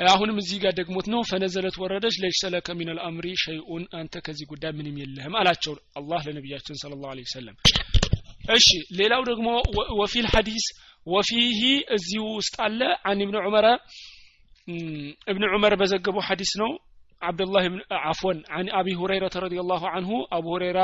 [0.00, 2.68] አሁንም እዚህ ጋር ደግሞት ነው። ፈነዘለት ወረደች ለይሰ ለከ
[3.02, 7.56] አምሪ ሸይኡን አንተ ከዚህ ጉዳይ ምንም የለህም አላቸው አላህ ለነቢያችን ስለ ላሁ ሰለም
[8.50, 9.48] እሺ ሌላው ደግሞ
[10.00, 10.64] ወፊል ሐዲስ
[11.06, 11.60] ወፊህ
[11.96, 13.66] እዚሁ ውስጥ አለ። አን እብን ዑመረ
[15.28, 16.70] እብን ዑመር በዘገበው ሐዲስ ነው።
[17.22, 17.64] አብዱላህ
[18.04, 20.78] አፎን አን አቢ ሁረይረተ ረዲ ላሁ አንሁ አቡ ሁረይራ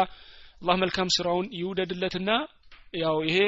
[0.60, 2.30] አላህ መልካም ስራውን ይውደድለትና
[2.96, 3.38] ያው ይሄ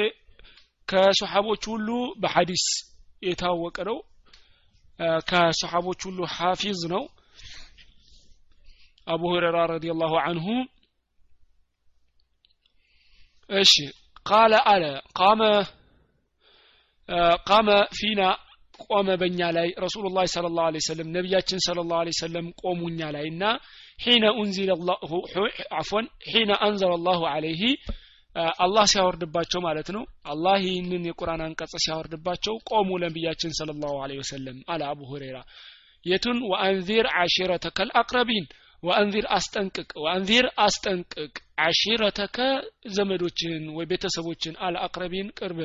[0.87, 1.87] ከሶሓቦች ሁሉ
[2.21, 2.65] በሐዲስ
[3.23, 3.97] የታወቀ ነው
[5.29, 7.03] ከሰሓቦች ሁሉ ሐፊዝ ነው።
[9.07, 10.47] አቡ ሁረራ ረዲየላሁ አንሁ
[13.49, 13.73] እሺ
[14.25, 14.83] ቃለ አለ
[15.19, 15.41] ቃመ
[17.49, 18.21] ቃመ ፊና
[18.85, 23.25] ቆመ በእኛ ላይ ረሱሉላህ ስለ ላሁ ለ ሰለም ነቢያችን ስለ ላሁ ለ ሰለም ቆሙኛ ላይ
[23.33, 23.43] እና
[23.99, 24.25] ሒነ
[26.61, 27.61] አንዘለ ላሁ አለይህ
[28.59, 34.81] አላህ ሲያወርድባቸው ማለት ነው። አላህ ይህንን የቁርአን አንቀጽ ሲያወርድባቸው ቆሙ ለነቢያችን ስለ ላሁ ወሰለም አለ
[34.89, 35.37] አቡ ሁሬራ
[36.05, 36.37] የቱን?
[36.51, 38.45] ወአንዚር አሺረተከ ልአቅረቢን
[38.83, 41.33] ወአንዚር አስጠንቅቅ ወአንዚር አስጠንቅቅ።
[41.65, 42.37] አሺረተከ
[42.95, 45.59] ዘመዶችን ወይ ቤተሰቦችን አልአቅረቢን ቅርብ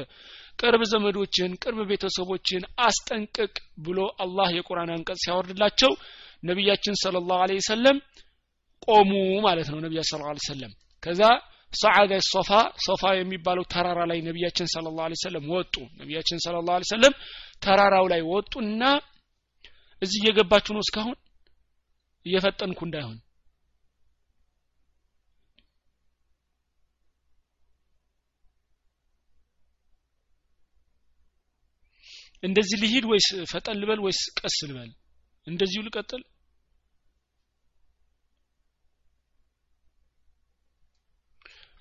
[0.59, 5.93] ቅርብ ዘመዶችን ቅርብ ቤተሰቦችን አስጠንቅቅ ብሎ አላህ የቁርአን አንቀጽ ሲያወርድላቸው
[6.43, 7.99] ነቢያችን ስለ ላሁ ሰለም
[8.87, 9.13] ቆሙ
[9.47, 11.23] ማለት ነው። ነቢያ ስለ ላ ሰለም ከዛ
[11.73, 12.51] ሰዓደ ሶፋ
[12.85, 17.15] ሶፋ የሚባለው ተራራ ላይ ነቢያችን ስለ ላ ሰለም ወጡ። ነቢያችን ስለ ላ ሰለም
[17.63, 18.83] ተራራው ላይ ወጡና
[20.03, 21.17] እዚህ እየገባችሁ ነው እስካሁን?
[22.27, 23.19] እየፈጠንኩ እንዳይሆን።
[32.43, 34.91] እንደዚህ ልሂድ ወይስ ፈጠን ልበል ወይስ ቀስ ልበል?
[35.47, 36.23] እንደዚሁ ልቀጥል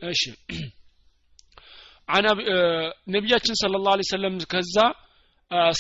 [0.07, 0.23] እሺ።
[2.09, 2.25] አና
[3.07, 4.75] ነቢያችን ስለ ላ ሰለም ከዛ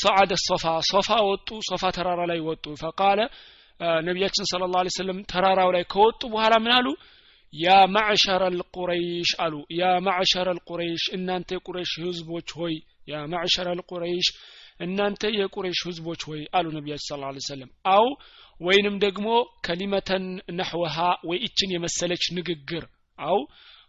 [0.01, 3.19] ሰዓደ ሶፋ ሶፋ ወጡ ሶፋ ተራራ ላይ ወጡ። ፈቃለ
[4.07, 6.87] ነቢያችን ስለ ላ ሰለም ተራራው ላይ ከወጡ በኋላ ምን አሉ?
[7.53, 12.73] ያ ማዕሸረ ልቁረይሽ አሉ። ያ ማዕሸረ ልቁረይሽ እናንተ የቁረይሽ ህዝቦች ሆይ
[13.07, 14.27] ያ ማዕሸረ ልቁረይሽ
[14.79, 18.07] እናንተ የቁረይሽ ህዝቦች ሆይ አሉ ነቢያችን ስለ ላ ሰለም አው
[18.61, 19.27] ወይንም ደግሞ
[19.65, 20.25] ከሊመተን
[20.59, 20.97] ነሕወሃ
[21.29, 22.83] ወይ እችን የመሰለች ንግግር።
[23.19, 23.39] አው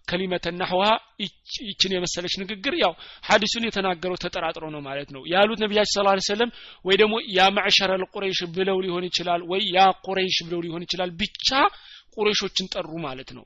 [0.09, 0.83] ከሊመተ ናህዋ
[1.62, 2.92] ይችን የመሰለች ንግግር ያው
[3.29, 6.51] ሀዲሱን የተናገረው ተጠራጥሮ ነው ማለት ነው። ያሉት ነቢያችን ስ ሰለም
[6.85, 11.49] ወይ ደግሞ ያ ማዕሸረ ቁረይሽ ብለው ሊሆን ይችላል ወይ ያ ቁረይሽ ብለው ሊሆን ይችላል ብቻ
[12.16, 13.45] ቁረይሾችን ጠሩ ማለት ነው።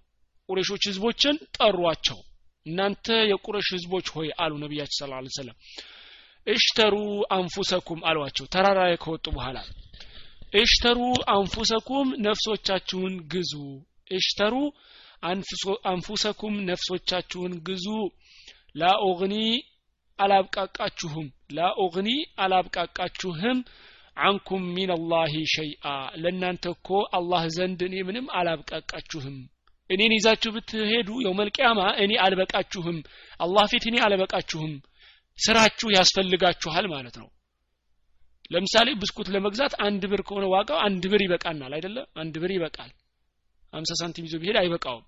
[0.49, 2.19] ቁረይሾች ህዝቦችን ጠሯቸው።
[2.67, 4.97] እናንተ የቁረሽ ህዝቦች ሆይ አሉ ነቢያችን
[5.29, 5.57] ስ ሰለም
[6.47, 6.95] እሽተሩ
[7.31, 9.59] አንፉሰኩም አሏቸው። ተራራ ከወጡ በኋላ
[10.55, 11.01] እሽተሩ
[11.35, 13.53] አንፉሰኩም ነፍሶቻችሁን ግዙ።
[14.11, 14.55] እሽተሩ
[15.91, 17.87] አንፉሰኩም ነፍሶቻችሁን ግዙ።
[18.75, 19.35] ላኦግኒ
[20.19, 23.59] አላብቃቃችሁም ላኦግኒ አላብቃቃችሁም
[24.23, 25.85] አንኩም ሚንላሂ ሸይአ።
[26.23, 29.37] ለእናንተ እኮ አላህ ዘንድ እኔ ምንም አላብቃቃችሁም።
[29.91, 32.99] እኔን ይዛችሁ ብትሄዱ የውመልቅያማ እኔ አልበቃችሁም
[33.41, 34.73] አላህ ፊት እኔ አልበቃችሁም።
[35.39, 37.29] ስራችሁ ያስፈልጋችኋል ማለት ነው።
[38.51, 41.97] ለምሳሌ ብስኩት ለመግዛት አንድ ብር ከሆነ ዋጋው አንድ ብር ይበቃናል አይደለ?
[42.17, 42.91] አንድ ብር ይበቃል።
[43.73, 45.05] አምሳ ሳንቲም ይዞ ቢሄድ አይበቃውም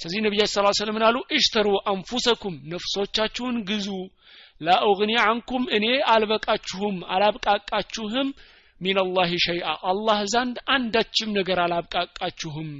[0.00, 1.16] ስለዚህ ነቢያችን ስላ ስለም አሉ?
[1.36, 3.88] እሽተሩ አንፉሰኩም ነፍሶቻችሁን ግዙ።
[4.60, 8.28] ላኡግኒ አንኩም እኔ አልበቃችሁም አላብቃቃችሁም
[8.80, 12.70] ሚንላሂ ሸይአ። አላህ ዘንድ አንዳችም ነገር አላብቃቃችሁም።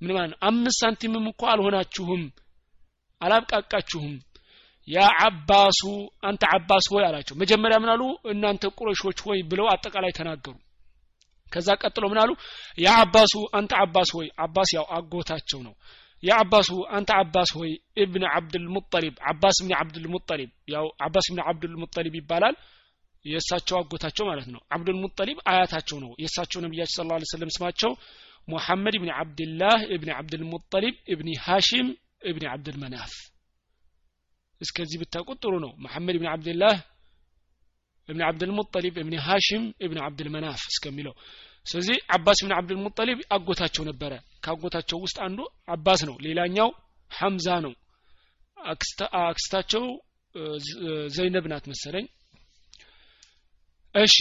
[0.00, 2.22] ምን ማለት አምስት ሳንቲምም እኮ አልሆናችሁም
[3.20, 4.14] አላብቃቃችሁም።
[4.88, 5.80] ያ አባሱ
[6.22, 8.02] አንተ አባስ ሆይ አላቸው። መጀመሪያ ምን አሉ?
[8.32, 10.54] እናንተ ቁረሾች ሆይ ብለው አጠቃላይ ተናገሩ።
[11.52, 12.30] ከዛ ቀጥሎ ምን አሉ?
[12.78, 15.74] ያ አባሱ አንተ አባስ ሆይ አባስ ያው አጎታቸው ነው
[16.24, 17.70] ያ አባሱ አንተ አባስ ሆይ
[18.02, 22.56] እብን አብድልሙጠሊብ አባስ ብን አብድልሙጠሊብ ያው አባስ ብን አብድልሙጠሊብ ይባላል።
[23.24, 27.92] የእሳቸው አጎታቸው ማለት ነው። አብዱልሙጠሊብ አያታቸው ነው። የእሳቸው ነቢያችን ስለ ላ ስለም ስማቸው
[28.48, 31.86] ሙሐመድ ብን አብድላህ እብን አብድልሙጠሊብ እብኒ ሃሽም
[32.22, 33.12] እብኒ አብድልመናፍ
[34.60, 36.76] እስከዚህ ብታውቁት ጥሩ ነው። መሐመድ ብን አብድላህ
[38.08, 41.14] እብን አብድልሙጠሊብ እብን ሃሽም እብን አብድልመናፍ እስከሚለው።
[41.66, 44.12] ስለዚህ አባስ ብን አብድልሙጠሊብ አጎታቸው ነበረ
[44.44, 46.68] ከአጎታቸው ውስጥ አንዱ አባስ ነው። ሌላኛው
[47.10, 47.72] ሐምዛ ነው።
[49.22, 49.84] አክስታቸው
[51.14, 52.06] ዘይነብ ናት መሰለኝ።
[53.94, 54.14] እሺ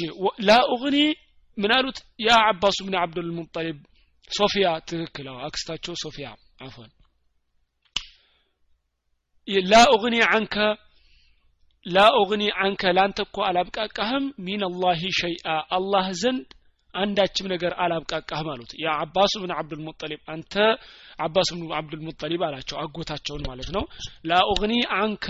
[0.47, 0.97] ላ ኡግኒ
[1.57, 1.97] ምን አሉት?
[2.21, 3.77] ያ አባሱ ብን አብዱልሙጠሊብ
[4.29, 6.27] ሶፊያ ትክክለው አክስታቸው ሶፊያ።
[6.65, 6.89] አፎን
[9.65, 10.55] ላ ኡግኒ አንከ
[11.85, 16.47] ላ ኡግኒ አንከ ላንተ እኮ አላብቃቃህም ሚን አላህ ሸይአ። አላህ ዘንድ
[16.93, 18.87] አንዳችም ነገር አላብቃቃህም አሉት። ያ
[19.41, 20.53] ብን አብዱልሙጠሊብ አንተ
[21.19, 23.85] አባስ ብን አብዱልሙጠሊብ አላቸው አጎታቸውን ማለት ነው።
[24.25, 25.27] ላ ኡግኒ አንከ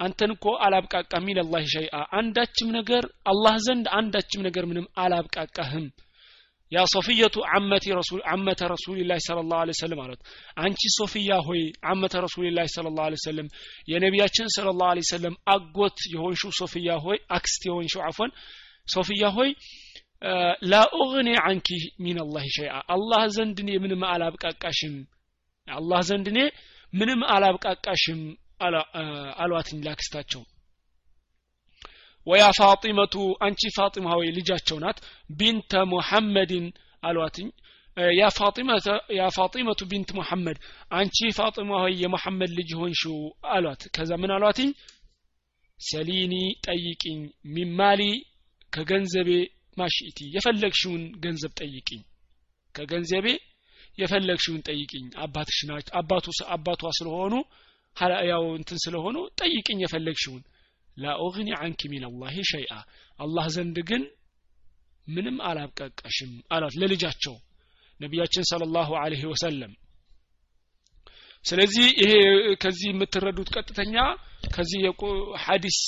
[0.00, 5.86] አንተን እኮ አላብቃቃ ሚን አላህ ሸይአ። አንዳችም ነገር አላህ ዘንድ አንዳችም ነገር ምንም አላብቃቃህም።
[6.72, 6.78] يا
[7.96, 10.20] رسول عمة رسول الله صلى الله عليه وسلم አሏት
[10.56, 13.46] አንቺ ሶፊያ ሆይ عمة رسول الله صلى الله عليه وسلم
[13.88, 18.32] የነቢያችን صلى الله عليه وسلم አጎት የሆንሽው ሶፊያ ሆይ አክስት የሆንሽው አፎን
[18.88, 19.50] ሶፊያ ሆይ
[20.64, 21.68] لا أغني عنك
[22.00, 24.94] من الله شيئا። አላህ ዘንድ እኔ ምንም አላብቃቃሽም።
[25.68, 26.38] አላህ ዘንድ እኔ
[26.92, 28.20] ምንም አላብቃቃሽም
[29.42, 30.42] አሏትኝ ላክስታቸው።
[32.26, 34.98] ويا فاطمة አንቺ ፋጢማ ሆይ ልጃቸው ናት
[35.38, 36.66] بنت محمد ን
[37.02, 37.48] አሏትኝ።
[39.16, 40.58] يا فاطمة بنت محمد
[40.92, 43.16] አንቺ ፋጢማ ሆይ የሙሐመድ ልጅ ሆንሽው
[43.54, 44.68] አሏት። ከዛ ምን አሏትኝ?
[45.78, 46.34] سليني
[46.66, 47.18] ጠይቂኝ
[47.54, 48.02] من مالي
[48.72, 49.30] ከገንዘቤ
[49.78, 52.02] ما شئت የፈለግሽውን ገንዘብ ጠይቂኝ።
[52.74, 53.26] ከገንዘቤ
[53.98, 55.58] የፈለግሽውን ጠይቂኝ። አባትሽ
[56.00, 57.34] አባቱ አባቷ ስለሆኑ
[58.26, 60.42] ያው እንትን ስለሆኑ ጠይቅኝ የፈለግሽውን።
[60.96, 62.72] ላኡግኒ አንኪ ሚን አላህ ሸይአ
[63.18, 64.02] አላህ ዘንድ ግን
[65.06, 67.36] ምንም አላብቀቀሽም አላት ለልጃቸው
[68.00, 69.72] ነቢያችን ሰለ ላሁ አለህ ወሰለም።
[71.44, 72.12] ስለዚህ ይሄ
[72.62, 73.96] ከዚህ የምትረዱት ቀጥተኛ
[74.54, 74.80] ከዚህ
[75.44, 75.78] ሀዲስ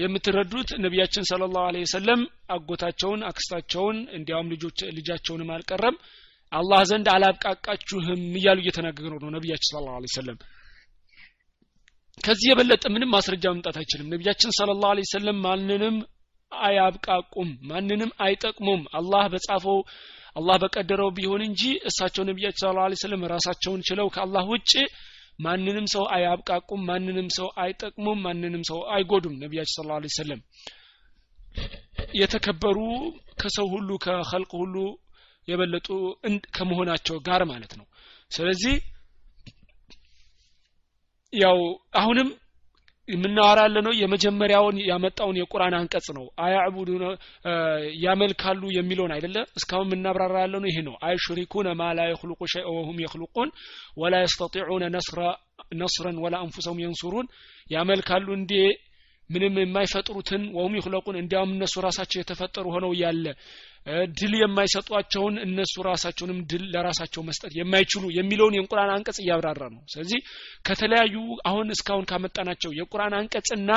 [0.00, 4.50] የምትረዱት ነቢያችን ስለ ላሁ ለ ወሰለም አጎታቸውን አክስታቸውን እንዲያውም
[4.98, 5.96] ልጃቸውንም አልቀረም።
[6.52, 10.38] አላህ ዘንድ አላብቃቃችሁም እያሉ እየተናገሩ ነው ነቢያችን ስለ ላሁ ሰለም
[12.20, 15.96] ከዚህ የበለጠ ምንም ማስረጃ መምጣት አይችልም። ነቢያችን ስለ ላሁ ለ ሰለም ማንንም
[16.52, 19.78] አያብቃቁም ማንንም አይጠቅሙም። አላህ በጻፈው
[20.36, 24.72] አላህ በቀደረው ቢሆን እንጂ እሳቸው ነቢያችን ስለ ላሁ ሰለም ራሳቸውን ችለው ከአላህ ውጭ
[25.38, 30.40] ማንንም ሰው አያብቃቁም ማንንም ሰው አይጠቅሙም ማንንም ሰው አይጎዱም። ነቢያችን ስለ ላሁ ሰለም
[32.14, 32.78] የተከበሩ
[33.40, 34.76] ከሰው ሁሉ ከኸልቅ ሁሉ
[35.48, 35.88] የበለጡ
[36.56, 37.86] ከመሆናቸው ጋር ማለት ነው።
[38.30, 38.74] ስለዚህ
[41.32, 41.58] ያው
[41.94, 42.28] አሁንም
[43.08, 46.88] የምናወራ ያለ ነው። የመጀመሪያውን ያመጣውን የቁርአን አንቀጽ ነው። አያዕቡዱ
[48.04, 49.36] ያመልካሉ የሚለውን አይደለ?
[49.58, 53.50] እስካሁን የምናብራራ ያለ ነው ይሄ ነው። አይሹሪኩነ ማ ላ የክሉቁ ሸይአ ወሁም የክሉቁን
[53.96, 54.84] ወላ የስተጢዑነ
[55.80, 57.28] ነስረን ወላ አንፉሰሁም የንሱሩን።
[57.70, 58.52] ያመልካሉ እንዴ
[59.30, 63.24] ምንም የማይፈጥሩትን ወሁም ይክለቁን እንዲያውም እነሱ ራሳቸው የተፈጠሩ ሆነው እያለ
[64.18, 70.20] ድል የማይሰጧቸውን እነሱ ራሳቸውንም ድል ለራሳቸው መስጠት የማይችሉ የሚለውን የቁርአን አንቀጽ እያብራራ ነው። ስለዚህ
[70.66, 71.14] ከተለያዩ
[71.50, 73.70] አሁን እስካሁን ካመጣናቸው የቁርአን አንቀጽና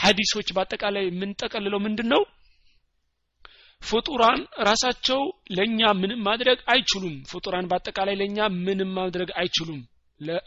[0.00, 2.22] ሀዲሶች በአጠቃላይ የምንጠቀልለው ምንድን ነው
[3.82, 5.20] ፍጡራን ራሳቸው
[5.56, 9.80] ለኛ ምንም ማድረግ አይችሉም። ፍጡራን በአጠቃላይ ለኛ ምንም ማድረግ አይችሉም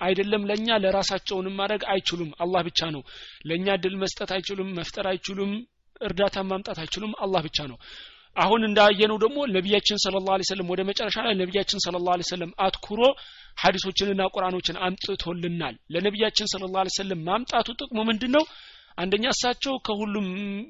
[0.05, 3.03] አይደለም ለኛ ለራሳቸውንም ማድረግ አይችሉም። አላህ ብቻ ነው።
[3.45, 5.53] ለኛ ድል መስጠት አይችሉም መፍጠር አይችሉም
[6.01, 7.77] እርዳታ ማምጣት አይችሉም። አላህ ብቻ ነው።
[8.35, 13.01] አሁን እንዳየነው ደግሞ ነቢያችን ስለ ላ ሰለም ወደ መጨረሻ ላይ ነቢያችን ስለ ላ ሰለም አትኩሮ
[13.57, 18.45] ሀዲሶችንና ቁርአኖችን አምጥቶልናል። ለነቢያችን ስለ ላ ሰለም ማምጣቱ ጥቅሙ ምንድን ነው
[18.97, 20.27] አንደኛ እሳቸው ከሁሉም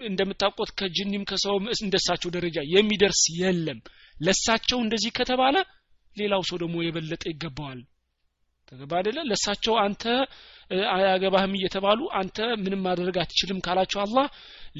[0.10, 3.80] እንደምታውቁት ከጅኒም ከሰውም እንደሳቸው ደረጃ የሚደርስ የለም።
[4.18, 5.56] ለሳቸው እንደዚህ ከተባለ
[6.18, 7.80] ሌላው ሰው ደግሞ የበለጠ ይገባዋል
[8.72, 9.20] ተገባ አይደለ?
[9.30, 10.04] ለሳቸው አንተ
[10.94, 14.28] አያገባህም እየተባሉ አንተ ምንም ማድረግ አትችልም ካላቸው አላህ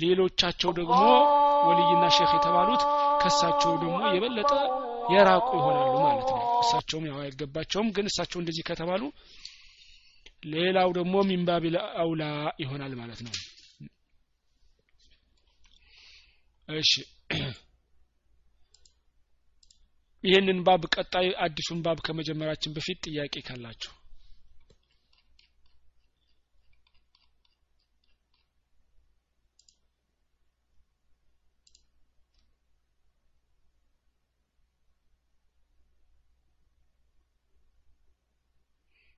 [0.04, 1.00] ሌሎቻቸው ደግሞ
[1.68, 2.84] ወልይና ሼክ የተባሉት
[3.24, 4.52] ከሳቸው ደግሞ የበለጠ
[5.14, 9.04] የራቁ ይሆናሉ ማለት ነው። እሳቸውም ያው አይገባቸውም ግን እሳቸው እንደዚህ ከተባሉ
[10.54, 12.24] ሌላው ደግሞ ሚንባቢል አውላ
[12.64, 13.34] ይሆናል ማለት ነው።
[16.68, 16.92] እሺ
[20.24, 23.92] ይህንን ባብ ቀጣይ አዲሱን ባብ ከመጀመራችን በፊት ጥያቄ ካላችሁ?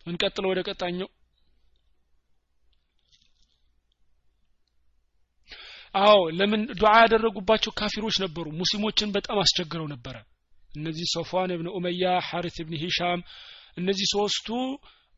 [0.06, 1.10] እንቀጥል ወደ ቀጣኛው።
[5.96, 10.16] አዎ ለምን ዱዓ ያደረጉባቸው ካፊሮች ነበሩ። ሙስሊሞችን በጣም አስቸግረው ነበረ
[10.76, 13.22] እነዚህ ሶፋን እብን ኡመያ ሐሪት እብን ሂሻም
[13.78, 14.48] እነዚህ ሶስቱ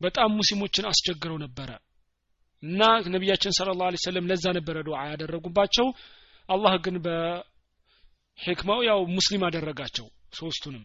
[0.00, 1.70] በጣም ሙስሊሞችን አስቸግረው ነበረ።
[2.62, 2.80] እና
[3.14, 5.86] ነቢያችን ስለ ላ ሰለም ለዛ ነበረ ዱዓ ያደረጉባቸው።
[6.48, 10.06] አላህ ግን በሕክማው ያው ሙስሊም አደረጋቸው
[10.38, 10.84] ሶስቱንም።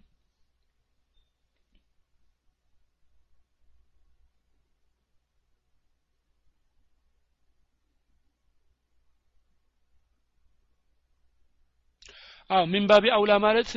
[12.50, 13.72] አዎ ሚንባቢ አውላ ማለት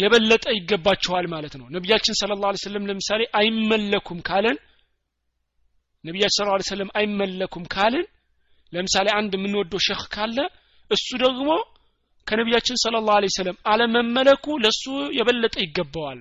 [0.00, 4.56] የበለጠ ይገባቸዋል ማለት ነው። ነቢያችን ስለ ላ ስለም ለምሳሌ አይመለኩም ካለን
[6.04, 8.06] ነቢያችን ስለ ላ ስለም አይመለኩም ካልን
[8.72, 10.38] ለምሳሌ አንድ የምንወደው ሸህ ካለ
[10.90, 11.50] እሱ ደግሞ
[12.26, 14.84] ከነቢያችን ስለ ላ ሰለም አለመመለኩ ለሱ
[15.18, 16.20] የበለጠ ይገባዋል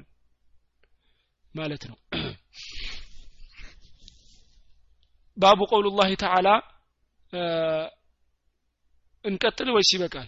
[1.56, 1.98] ማለት ነው።
[5.38, 6.48] ባቡ ቀውሉ ላህ ተዓላ
[9.26, 10.28] እንቀጥል ወይስ ይበቃል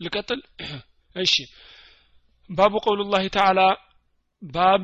[0.00, 0.40] ልቀጥል?
[1.16, 1.34] እሺ።
[2.50, 3.60] ባቡ ቀውሉ ላህ ተዓላ
[4.42, 4.82] ባብ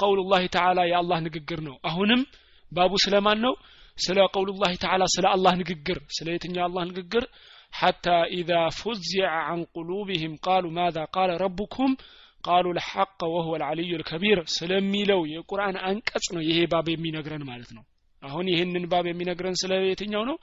[0.00, 2.22] ቀውሉ ላህ ተዓላ የአላህ ንግግር ነው። አሁንም
[2.72, 3.54] ባቡ ስለማን ነው?
[3.96, 7.24] ስለ ቀውሉ ላህ ተዓላ ስለ አላህ ንግግር ስለ የትኛው አላህ ንግግር?
[7.72, 11.92] ሐታ ኢዛ ፉዚዐ አን ቁሉብህም ቃሉ ማዛ ቃለ ረቡኩም
[12.44, 17.84] ቃሉ ልሐቀ ወሁወ ልዓልዩ ልከቢር ስለሚለው የቁርአን አንቀጽ ነው ይሄ ባብ የሚነግረን ማለት ነው።
[18.22, 20.36] አሁን ይህንን ባብ የሚነግረን ስለ የትኛው ነው?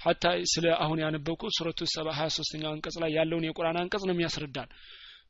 [0.00, 4.68] ሀታ ስለ አሁን ያነበብኩ ሱረቱ ሰባ ሀያ ሶስተኛው አንቀጽ ላይ ያለውን የቁርአን አንቀጽ ነው የሚያስረዳን።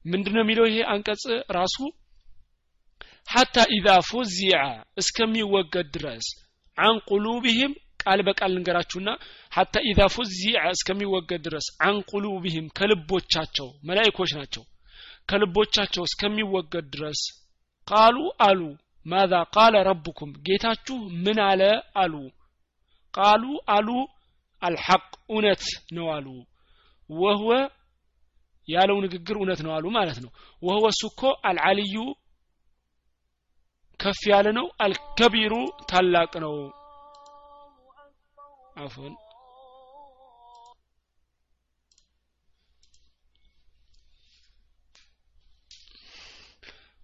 [0.04, 1.22] ምንድነው የሚለው ይሄ አንቀጽ
[1.56, 1.76] ራሱ?
[3.28, 4.58] ሀታ ኢዛ ፉዚዐ
[5.02, 6.26] እስከሚወገድ ድረስ
[6.78, 9.10] አን ቁሉብህም ቃል በቃል ልንገራችሁና
[9.52, 14.64] ሀታ ኢዛ ፉዚዐ እስከሚወገድ ድረስ አን ቁሉብህም ከልቦቻቸው መላይኮች ናቸው።
[15.28, 17.22] ከልቦቻቸው እስከሚወገድ ድረስ
[17.88, 18.60] ቃሉ አሉ።
[19.06, 21.62] ማዛ ቃለ ረቡኩም ጌታችሁ ምን አለ
[21.96, 22.14] አሉ።
[23.14, 23.44] ቃሉ
[23.76, 23.88] አሉ
[24.62, 26.26] አልሐቅ እውነት ነው አሉ።
[27.10, 27.50] ወህወ
[28.68, 30.30] ያለው ንግግር እውነት ነው አሉ ማለት ነው።
[30.62, 31.94] ወህወ እሱ እኮ አልዓልዩ
[34.00, 35.54] ከፍ ያለ ነው አልከቢሩ
[35.90, 36.56] ታላቅ ነው።
[38.78, 39.14] አፎን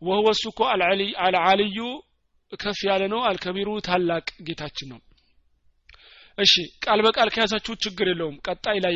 [0.03, 0.61] ወህወ እሱ እኮ
[1.25, 1.79] አልዓልዩ
[2.61, 5.01] ከፍ ያለ ነው አልከቢሩ ታላቅ ጌታችን ነው
[6.38, 6.54] እሺ
[6.86, 8.96] ቃል በቃል ከያዛችሁ ችግር የለውም ቀጣይ ላይ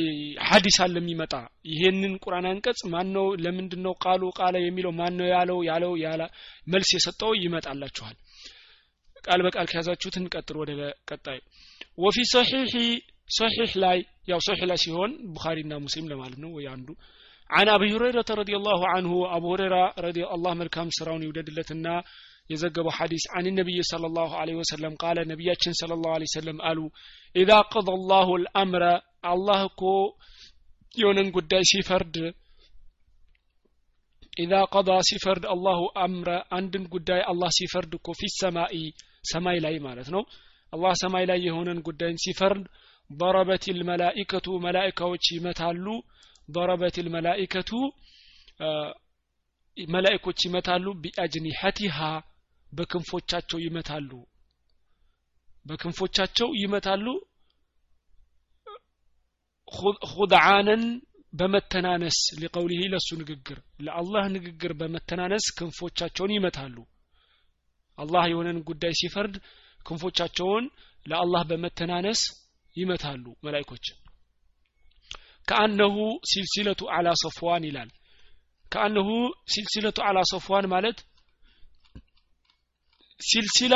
[0.50, 1.34] ሀዲስ አለ የሚመጣ
[1.72, 6.22] ይሄንን ቁርአን አንቀጽ ማን ነው ለምንድን ነው ቃሉ ቃለ የሚለው ማን ነው ያለው ያለው ያለ
[6.74, 8.16] መልስ የሰጠው ይመጣላችኋል
[9.26, 10.72] ቃል በቃል ከያዛችሁት እንቀጥል ወደ
[11.12, 11.40] ቀጣይ
[12.06, 12.76] ወፊ ሰሒሒ
[13.30, 14.00] ሰሒሕ ላይ
[14.32, 16.90] ያው ሰሒሕ ላይ ሲሆን ቡኻሪና ሙስሊም ለማለት ነው ወይ አንዱ
[17.50, 21.96] عن أبي هريرة رضي الله عنه أبو هريرة رضي الله ملكام سراون يودد لتنا
[22.51, 26.15] የዘገበው ሐዲስ አን ነቢይ صለ ላሁ ወሰለም ቃለ ነቢያችን صለ ላሁ
[26.47, 26.79] ለ አሉ
[27.37, 28.85] ኢዛ ቀض ላሁ ልአምረ
[29.33, 29.83] አላህ እኮ
[30.97, 32.17] የሆነን ጉዳይ ሲፈርድ
[34.37, 38.75] ኢዛ ቀض ሲፈርድ አላሁ አምረ አንድን ጉዳይ አላህ ሲፈርድ እኮ ፊ ሰማኢ
[39.33, 40.23] ሰማይ ላይ ማለት ነው።
[40.73, 42.65] አላህ ሰማይ ላይ የሆነን ጉዳይን ሲፈርድ
[43.11, 45.87] ضربت الملائكة መላኢካዎች ይመታሉ
[46.49, 47.71] ضربت الملائكة
[49.77, 51.99] መላኢኮች ይመታሉ ቢአጅኒሐቲሃ
[52.73, 54.11] በክንፎቻቸው ይመታሉ።
[55.67, 57.07] በክንፎቻቸው ይመታሉ።
[60.13, 60.83] ሁድዓንን
[61.33, 66.77] በመተናነስ ሊቀውሊህ ለሱ ንግግር ለአላህ ንግግር በመተናነስ ክንፎቻቸውን ይመታሉ።
[67.99, 69.35] አላህ የሆነን ጉዳይ ሲፈርድ
[69.81, 70.65] ክንፎቻቸውን
[71.07, 72.21] ለአላህ በመተናነስ
[72.77, 73.87] ይመታሉ መላይኮች
[75.49, 75.97] كأنه
[76.31, 77.91] سلسلة على صفوان ይላል።
[78.73, 79.09] كأنه
[79.53, 80.99] سلسلة على صفوان ማለት
[83.21, 83.75] سلسلة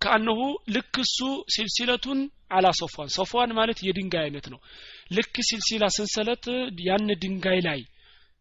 [0.00, 0.40] كأنه
[0.74, 1.18] ልክ እሱ
[1.54, 2.18] سلسلة
[2.56, 4.60] على صفوان صفوان ማለት የድንጋይ አይነት ነው።
[5.10, 6.44] ልክ سلسلة ሰንሰለት
[6.86, 7.80] ያን ድንጋይ ላይ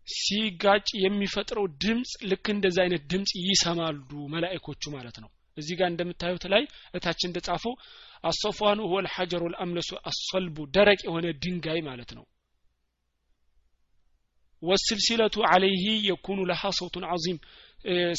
[0.08, 6.64] ሲጋጭ የሚፈጥረው ድምፅ ልክ እንደዚህ አይነት ድምፅ ይሰማሉ መላእኮቹ ማለት ነው። እዚህ ጋር እንደምታዩት ላይ
[6.93, 7.74] እታች እንደጻፈው
[8.24, 12.26] አሶፋኑ ሁወ ልሐጀሩ ልአምለሱ አሰልቡ ደረቅ የሆነ ድንጋይ ማለት ነው።
[14.64, 17.38] ወስልሲለቱ አለይህ የኩኑ ለሃ ሰውቱን አዚም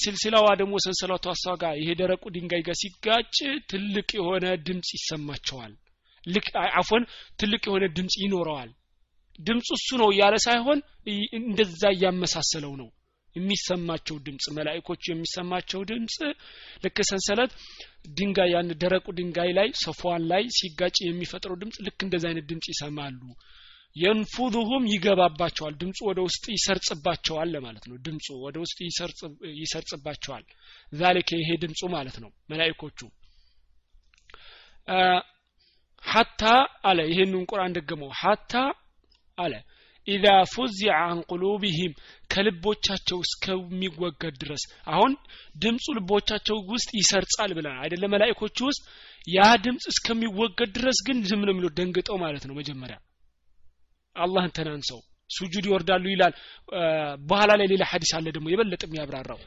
[0.02, 1.26] ሲልሲላዋ ደግሞ ሰንሰለቷ
[1.62, 3.36] ጋር ይሄ ደረቁ ድንጋይ ጋር ሲጋጭ
[3.70, 5.72] ትልቅ የሆነ ድምፅ ይሰማቸዋል።
[6.24, 6.46] ልክ
[6.80, 7.04] አፎን
[7.40, 8.70] ትልቅ የሆነ ድምፅ ይኖረዋል።
[9.38, 10.78] ድምፁ እሱ ነው እያለ ሳይሆን
[11.40, 12.88] እንደዛ እያመሳሰለው ነው
[13.36, 16.16] የሚሰማቸው ድምፅ መላእኮቹ የሚሰማቸው ድምፅ
[16.84, 17.52] ልክ ሰንሰለት
[18.18, 23.20] ድንጋይ ያን ደረቁ ድንጋይ ላይ ሰፏን ላይ ሲጋጭ የሚፈጥረው ድምፅ ልክ እንደዚ አይነት ድምፅ ይሰማሉ
[23.98, 28.76] የንፉዙሁም ይገባባቸዋል። ድምፁ ወደ ውስጥ ይሰርጽባቸዋል ለማለት ነው። ድምፁ ወደ ውስጥ
[29.62, 30.44] ይሰርጽባቸዋል።
[30.92, 32.98] ዛሊከ ይሄ ድምፁ ማለት ነው። መላእኮቹ
[36.02, 36.42] ሐታ
[36.84, 38.52] አለ። ይህንን ቁርአን ደገመው። ሐታ
[39.38, 39.54] አለ።
[40.06, 41.92] ኢዛ ፉዚዐ አን ቁሉቢሂም
[42.32, 45.12] ከልቦቻቸው እስከሚወገድ ድረስ። አሁን
[45.56, 48.82] ድምፁ ልቦቻቸው ውስጥ ይሰርጻል ብለናል አይደለም መላእኮቹ ውስጥ
[49.28, 52.96] ያ ድምፅ እስከሚወገድ ድረስ ግን ዝም ነው ደንግጠው ማለት ነው መጀመሪያ
[54.18, 55.00] አላህን ተናንሰው
[55.30, 56.34] ሱጁድ ይወርዳሉ ይላል።
[57.28, 59.40] በኋላ ላይ ሌላ ሐዲስ አለ ደግሞ የበለጠ የሚያብራራው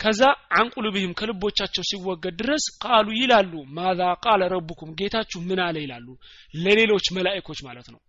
[0.00, 0.20] ከዛ
[0.58, 6.06] አንቁሉብህም ከልቦቻቸው ሲወገድ ድረስ ቃሉ ይላሉ። ማዛ ቃለ ረቡኩም ጌታችሁ ምን አለ ይላሉ።
[6.54, 8.00] ለሌሎች መላእኮች ማለት ነው።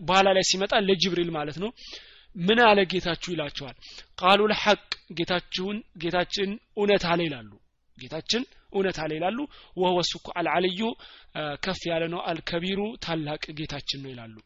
[0.00, 1.70] በኋላ ላይ ሲመጣ ለጅብሪል ማለት ነው።
[2.36, 3.76] ምን አለ ጌታችሁ ይላቸዋል።
[4.20, 4.80] ቃሉ ለሐቅ
[5.18, 7.50] ጌታችሁን ጌታችን እውነት አለ ይላሉ።
[7.98, 9.38] ጌታችን እውነት አለ ይላሉ።
[9.76, 9.98] ወህወ
[10.34, 10.80] አልዓልዩ
[11.64, 14.36] ከፍ ያለ ነው። አልከቢሩ ታላቅ ጌታችን ነው ይላሉ።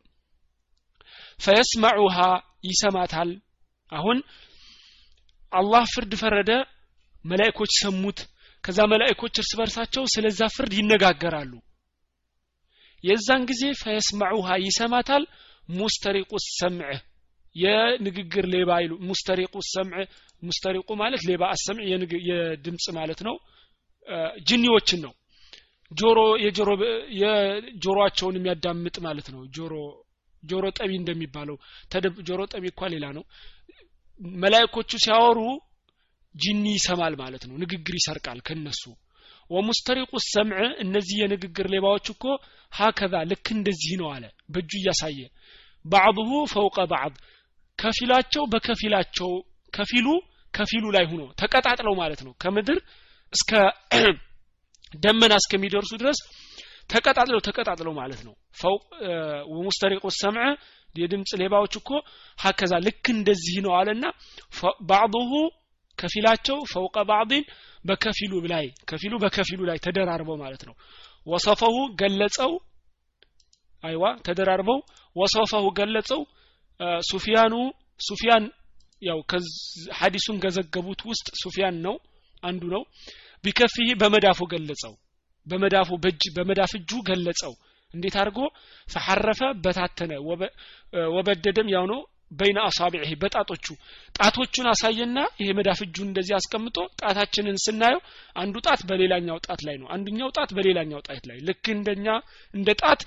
[1.41, 2.16] ፈየስማዑሃ
[2.68, 3.31] ይሰማታል።
[3.93, 4.18] አሁን
[5.53, 6.51] አላህ ፍርድ ፈረደ
[7.25, 8.20] መላእኮች ሰሙት።
[8.64, 11.53] ከዛ መላእኮች እርስ በርሳቸው ስለዛ ፍርድ ይነጋገራሉ።
[13.05, 15.25] የዛን ጊዜ ፈየስማዑሃ ይሰማታል።
[15.73, 16.91] ሙስተሪቁ ሰምዕ
[17.57, 20.03] የንግግር ሌባ ይሉ ሙስተሪቁ ሰምዕ
[20.43, 21.85] ሙስተሪቁ ማለት ሌባ አሰምዕ
[22.29, 23.35] የድምፅ ማለት ነው
[24.48, 25.12] ጅኒዎችን ነው።
[25.90, 26.70] ጆሮ የጆሮ
[27.22, 29.72] የጆሮአቸውን የሚያዳምጥ ማለት ነው። ጆሮ
[30.42, 31.57] ጆሮ ጠቢ እንደሚባለው
[32.28, 33.24] ጆሮ ጠቢ እኳ ሌላ ነው።
[34.38, 35.38] መላእኮቹ ሲያወሩ
[36.34, 38.82] ጂኒ ይሰማል ማለት ነው። ንግግር ይሰርቃል ከነሱ
[39.50, 42.24] ወሙስተሪቁ ሰምዕ እነዚህ የንግግር ሌባዎች እኮ
[42.72, 45.20] ሀከዛ ልክ እንደዚህ ነው አለ። በእጁ እያሳየ
[45.84, 47.14] ባዕضሁ ፈውቀ ባዕድ
[47.78, 49.30] ከፊላቸው በከፊላቸው
[49.72, 50.07] ከፊሉ
[50.55, 52.78] ከፊሉ ላይ ሁኖ ተቀጣጥለው ማለት ነው። ከምድር
[53.33, 53.51] እስከ
[55.03, 56.18] ደመና እስከሚደርሱ ድረስ
[56.91, 58.35] ተቀጣጥለው ተቀጣጥለው ማለት ነው።
[59.53, 60.49] ወሙስተሪቁ ሰምዕ
[60.95, 61.91] የድምፅ ሌባዎች እኮ
[62.39, 64.05] ሀከዛ ልክ እንደዚህ ነው አለና
[64.91, 65.30] ባዕضሁ
[65.99, 67.45] ከፊላቸው ፈውቀ ባዕድን
[67.85, 70.74] በከፊሉ ላይ ከፊሉ በከፊሉ ላይ ተደራርበው ማለት ነው።
[71.26, 72.53] ወሰፈሁ ገለጸው
[73.85, 74.78] አይዋ ተደራርበው
[75.16, 76.20] ወሰፈሁ ገለጸው
[77.11, 77.55] ሱፊያኑ
[78.01, 78.45] ሱፊያን
[79.03, 79.18] ያው
[79.99, 81.95] ሀዲሱን ከዘገቡት ውስጥ ሱፊያን ነው
[82.43, 82.83] አንዱ ነው
[83.45, 84.95] ቢከፊህ በመዳፉ ገለጸው።
[85.47, 87.53] በመዳፉ በእጅ በመዳፍ እጁ ገለጸው።
[87.90, 88.38] እንዴት አድርጎ?
[88.88, 90.12] ፈሐረፈ በታተነ
[91.16, 92.01] ወበደደም ያው ነው
[92.38, 93.66] በይነ አሳቢዒ በጣቶቹ።
[94.14, 98.01] ጣቶቹን አሳየና ይሄ መዳፍ እጁን እንደዚህ አስቀምጦ ጣታችንን ስናየው
[98.36, 102.07] አንዱ ጣት በሌላኛው ጣት ላይ ነው። አንዱኛው ጣት በሌላኛው ጣት ላይ። ልክ እንደኛ
[102.55, 103.03] እንደ ጣት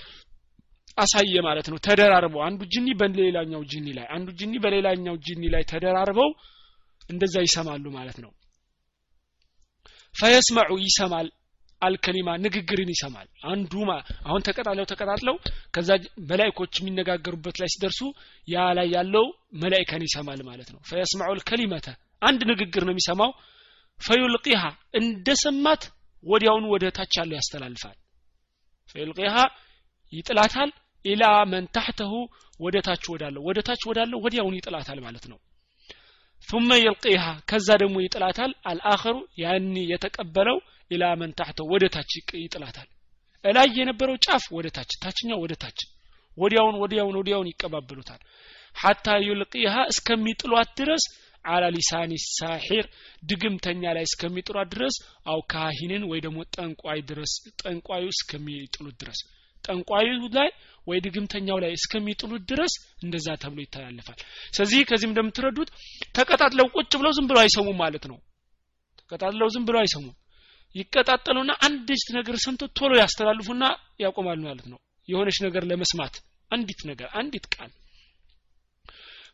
[0.98, 6.30] አሳየ ማለት ነው። ተደራርበው አንዱ ጅኒ በሌላኛው ጅኒ ላይ አንዱ ጅኒ በሌላኛው ጅኒ ላይ ተደራርበው
[7.10, 8.32] እንደዛ ይሰማሉ ማለት ነው
[10.16, 11.28] ፈየስመዑ ይሰማል
[11.82, 13.72] አልከሊማ ንግግርን ይሰማል። አንዱ
[14.28, 15.36] አሁን ተቀጣለው ተቀጣጥለው
[15.76, 15.90] ከዛ
[16.30, 18.00] መላይኮች የሚነጋገሩበት ላይ ሲደርሱ
[18.48, 19.26] ያ ላይ ያለው
[19.64, 21.88] መላይካን ይሰማል ማለት ነው። ፈየስማዑ ልከሊመተ
[22.22, 23.32] አንድ ንግግር ነው የሚሰማው።
[24.00, 24.64] ፈዩልቂሃ
[25.00, 25.84] እንደሰማት
[26.26, 27.98] ወዲያውኑ ወደ ታች ያለው ያስተላልፋል።
[28.96, 29.36] ፈዩልቂሃ
[30.14, 30.72] ይጥላታል።
[31.06, 32.14] ኢላ መን ታሕተሁ
[32.60, 35.38] ወደ ታች ወዳለው ወደ ታች ወዳለው ወዲያውኑ ይጥላታል ማለት ነው
[36.49, 40.59] ثم يلقيها ከዛ ደግሞ ይጥላታል አልአኸሩ ያን የተቀበለው
[40.91, 42.11] ኢላ መን ታሕተሁ ወደ ታች
[42.45, 42.89] ይጥላታል
[43.45, 45.79] እላይ የነበረው ጫፍ ወደ ታች ታችኛው ወደ ታች
[46.39, 48.21] ወዲያውን ወዲያውን ወዲያውን ይቀባበሉታል
[48.77, 51.05] ሐታ ዩልቂሃ እስከሚጥሏት ድረስ
[51.45, 52.87] አላ ሊሳኒ ሳሒር
[53.23, 54.97] ድግምተኛ ላይ እስከሚጥሏት ድረስ
[55.33, 57.33] አው ካሂንን ወይ ደግሞ ጠንቋይ ድረስ
[57.63, 59.21] ጠንቋዩ እስከሚጥሉት ድረስ
[59.66, 60.08] ጠንቋዩ
[60.38, 60.50] ላይ
[60.88, 64.20] ወይ ድግምተኛው ላይ እስከሚጥሉት ድረስ እንደዛ ተብሎ ይተላለፋል።
[64.54, 65.70] ስለዚህ ከዚህም እንደምትረዱት
[66.18, 68.18] ተቀጣጥለው ቁጭ ብለው ዝም ብለው አይሰሙም ማለት ነው።
[69.02, 70.16] ተቀጣጥለው ዝም ብለው አይሰሙም።
[70.76, 73.64] ይቀጣጠሉና አንዲት ነገር ሰምተው ቶሎ ያስተላልፉና
[74.00, 76.16] ያቆማሉ ማለት ነው። የሆነች ነገር ለመስማት
[76.52, 77.72] አንዲት ነገር አንዲት ቃል።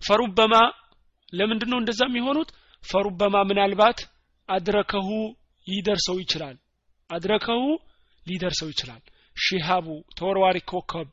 [0.02, 0.54] ፈሩበማ
[1.34, 2.50] ለምንድን ነው እንደዛ የሚሆኑት?
[2.84, 4.00] ፈሩበማ ምናልባት
[4.50, 5.10] አድረከሁ
[5.68, 6.56] ይደርሰው ይችላል።
[7.10, 7.62] አድረከሁ
[8.26, 9.02] ሊደርሰው ይችላል
[9.38, 11.08] ሺሃቡ ተወርዋሪ ኮከብ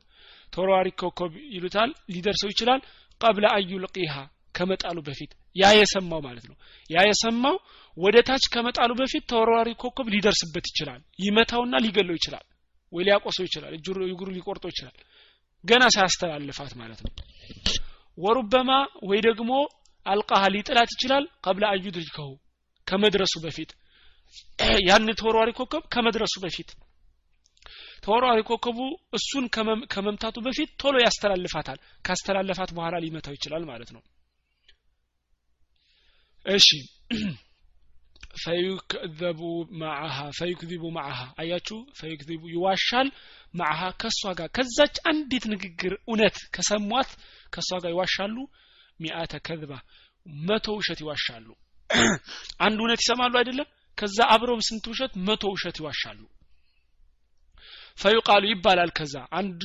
[0.53, 2.81] ተወርዋሪ ኮከብ ይሉታል ሊደርሰው ይችላል።
[3.21, 4.13] ቀብለ አዩ ልቂሃ
[4.55, 6.55] ከመጣሉ በፊት ያ የሰማው ማለት ነው።
[6.89, 7.55] ያ የሰማው
[7.97, 12.45] ወደ ታች ከመጣሉ በፊት ተወርዋሪ ኮከብ ሊደርስበት ይችላል። ይመታውና ሊገለው ይችላል
[12.93, 14.95] ወይ ሊያቆሰው ይችላል። እግሩ ሊቆርጦ ይችላል።
[15.63, 17.11] ገና ሳያስተላልፋት ማለት ነው።
[18.17, 18.71] ወሩበማ
[19.09, 19.51] ወይ ደግሞ
[20.05, 21.85] አልቃሃ ሊጥላት ይችላል። ቀብለ አዩ
[22.87, 23.71] ከመድረሱ በፊት።
[24.87, 26.69] ያን ተወርዋሪ ኮከብ ከመድረሱ በፊት
[28.03, 28.79] ተወርዋሪ ኮከቡ
[29.17, 29.45] እሱን
[29.93, 34.01] ከመምታቱ በፊት ቶሎ ያስተላልፋታል። ካስተላለፋት በኋላ ሊመታው ይችላል ማለት ነው።
[36.45, 36.67] እሺ።
[38.35, 39.39] ፈዩክዘቡ
[39.79, 41.77] ማዓሃ ፈዩክዚቡ ማዓሃ አያችሁ?
[41.99, 43.07] ፈዩክዚቡ ይዋሻል
[43.53, 47.09] ማዓሃ ከእሷ ጋር። ከዛች አንዲት ንግግር እውነት ከሰሟት
[47.53, 48.35] ከእሷ ጋር ይዋሻሉ?
[48.99, 49.73] ሚአተ ከዝባ።
[50.43, 51.47] መቶ ውሸት ይዋሻሉ።
[52.65, 53.67] አንድ እውነት ይሰማሉ አይደለም?
[53.97, 56.19] ከዛ አብረው ስንት ውሸት መቶ ውሸት ይዋሻሉ
[57.99, 59.61] ፈዩቃሉ ይባላል ከዛ። አንድ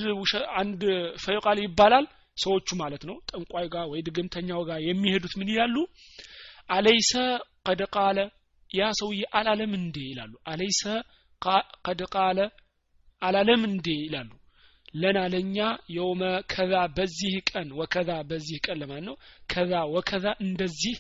[0.57, 0.83] አንድ
[1.25, 2.07] ፈዩቃሉ ይባላል
[2.39, 5.77] ሰዎቹ ማለት ነው። ጠንቋይ ጋር ወይ ድግምተኛው ጋር የሚሄዱት ምን ይላሉ?
[6.71, 7.13] አለይሰ
[7.69, 8.19] ቀድ ቃለ
[8.71, 10.83] ያ ሰውዬ አላለም እንዴ ይላሉ። አለይሰ
[11.87, 12.39] ቀድ ቃለ
[13.23, 14.31] አላለም እንዴ ይላሉ።
[14.95, 15.57] ለና ለኛ
[15.95, 16.23] የውመ
[16.53, 19.17] ከዛ በዚህ ቀን ወከዛ በዚህ ቀን ለማለት ነው።
[19.53, 20.97] ከዛ ወከዛ እንደዚህ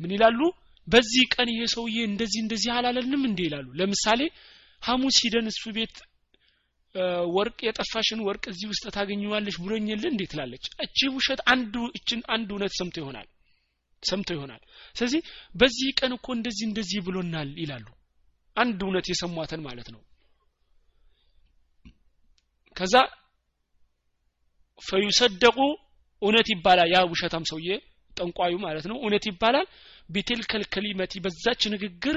[0.00, 0.40] ምን ይላሉ?
[0.88, 4.20] በዚህ ቀን ይሄ ሰውዬ እንደዚህ እንደዚህ አላለንም እንዴ ይላሉ። ለምሳሌ
[4.82, 5.96] ሐሙስ ሂደን እሱ ቤት
[7.34, 12.72] ወርቅ የጠፋሽን ወርቅ እዚህ ውስጥ ታገኘዋለሽ ብሎኝል እንዴ ትላለች። እቺ ውሸት አንዱ እችን አንድ እውነት
[12.78, 13.28] ሰምቶ ይሆናል
[14.02, 14.62] ሰምቶ ይሆናል።
[14.96, 15.20] ስለዚህ
[15.54, 17.86] በዚህ ቀን እኮ እንደዚህ እንደዚህ ብሎናል ይላሉ።
[18.56, 20.00] አንድ እውነት የሰሟትን ማለት ነው።
[22.76, 22.94] ከዛ
[24.82, 25.58] ፈዩሰደቁ
[26.22, 27.68] እውነት ይባላል። ያ ውሸታም ሰውዬ
[28.12, 29.66] ጠንቋዩ ማለት ነው። እውነት ይባላል።
[30.08, 32.16] ቢትልከል ከሊመቲ በዛች ንግግር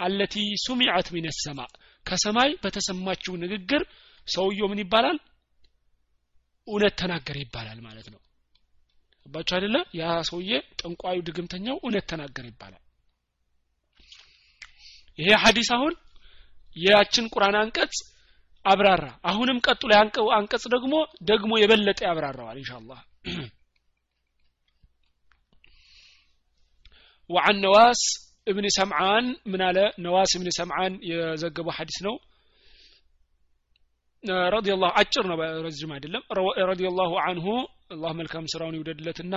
[0.00, 0.34] አለቲ
[0.64, 1.60] ሱሚዐት ሚነ ሰማ
[2.05, 3.81] ከሰማይ በተሰማችው ንግግር
[4.27, 5.17] ሰውየው ምን ይባላል
[6.67, 8.19] እውነት ተናገረ ይባላል ማለት ነው
[9.25, 12.83] ባቸው አይደለ ያ ሰውዬ ጠንቋዩ ድግምተኛው እውነት ተናገረ ይባላል
[15.19, 15.93] ይሄ ሐዲስ አሁን
[16.75, 17.95] ያችን ቁርአን አንቀጽ
[18.65, 20.95] አብራራ አሁንም ቀጥሎ ያንቀው አንቀጽ ደግሞ
[21.29, 22.99] ደግሞ የበለጠ ያብራራዋል ኢንሻአላህ
[27.29, 28.01] وعن نواس
[28.51, 32.13] ابن سمعان من على نواس ابن سمعان يزقب حديث نو
[34.57, 35.25] رضي الله أجر
[35.67, 36.23] رجم አይደለም
[36.71, 37.45] رضي الله عنه
[37.93, 39.35] الله መልካም ስራውን ይውደድለትና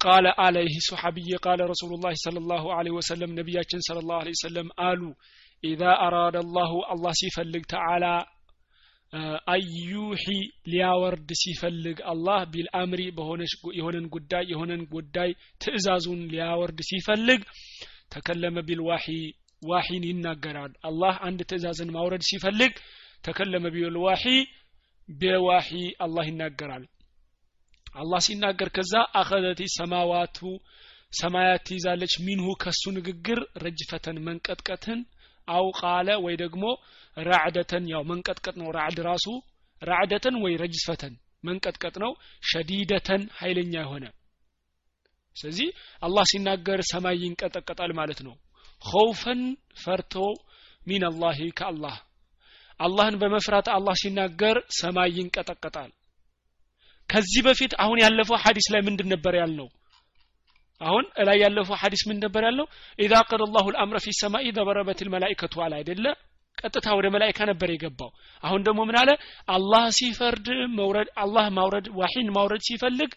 [0.00, 4.66] قال عليه صحابي قال رسول الله صلى الله عليه وسلم نبياتنا صلى الله عليه وسلم
[4.82, 5.14] قالوا
[5.64, 8.14] إذا أراد الله الله سيفلق تعالى
[9.51, 10.25] አዩሂ
[10.67, 13.01] ሊያወርድ ሲፈልግ አላህ ቢልአምሪ
[13.79, 15.29] የሆነን ጉዳይ የሆነን ጉዳይ
[15.61, 17.41] ትእዛዙን ሊያወርድ ሲፈልግ
[18.09, 19.05] ተከለመ ቢልዋሂ
[19.61, 22.73] ዋሂን ይናገራል። አላህ አንድ ትእዛዝን ማውረድ ሲፈልግ
[23.23, 24.23] ተከለመ ቢልዋሂ
[25.09, 25.69] በዋሂ
[26.05, 26.83] አላህ ይናገራል።
[27.95, 30.37] አላህ ሲናገር ከዛ አኸዘቲ ሰማዋቱ
[31.13, 34.99] ሰማያት ትይዛለች ሚንሁ ከሱ ንግግር ረጅፈተን መንቀጥቀትን
[35.47, 35.65] አው
[36.25, 36.63] ወይ ደግሞ
[37.17, 39.25] ራዕደተን ያው መንቀጥቀጥ ነው። ራዕድ ራሱ
[39.81, 41.13] ራዕደተን ወይ ረጅፈተን
[41.43, 42.11] መንቀጥቀጥ ነው።
[42.43, 44.05] ሸዲደተን ኃይለኛ የሆነ
[45.37, 45.69] ስለዚህ
[46.01, 48.35] አላህ ሲናገር ሰማይ ይንቀጠቀጣል ማለት ነው።
[48.81, 49.41] ኸውፈን
[49.83, 50.13] ፈርቶ
[50.87, 51.95] ሚን አላህ ከአላህ
[52.79, 55.91] አላህን በመፍራት አላህ ሲናገር ሰማይ ይንቀጠቀጣል።
[57.09, 59.67] ከዚህ በፊት አሁን ያለፈው ሐዲስ ላይ ምንድን ነበር ያልነው?
[60.81, 62.65] አሁን ላይ ያለፈው ሐዲስ ምን ነበር ያለው
[62.99, 66.05] ኢዛ ቀደ አላሁ ልአምረ ፊ ሰማኢ ደበረበት ልመላኢከቱ አለ አይደለ
[66.57, 68.11] ቀጥታ ወደ መላይካ ነበር የገባው።
[68.43, 69.09] አሁን ደግሞ ምን አለ?
[69.49, 70.47] አላህ ሲፈርድ
[70.77, 73.11] መውረድ አላህ ማውረድ ዋሂን ማውረድ ሲፈልግ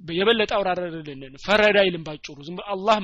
[0.00, 2.96] የበለጠ አውራረድልን ፈረዳ አይልም ባጭሩ። ዝም አላህ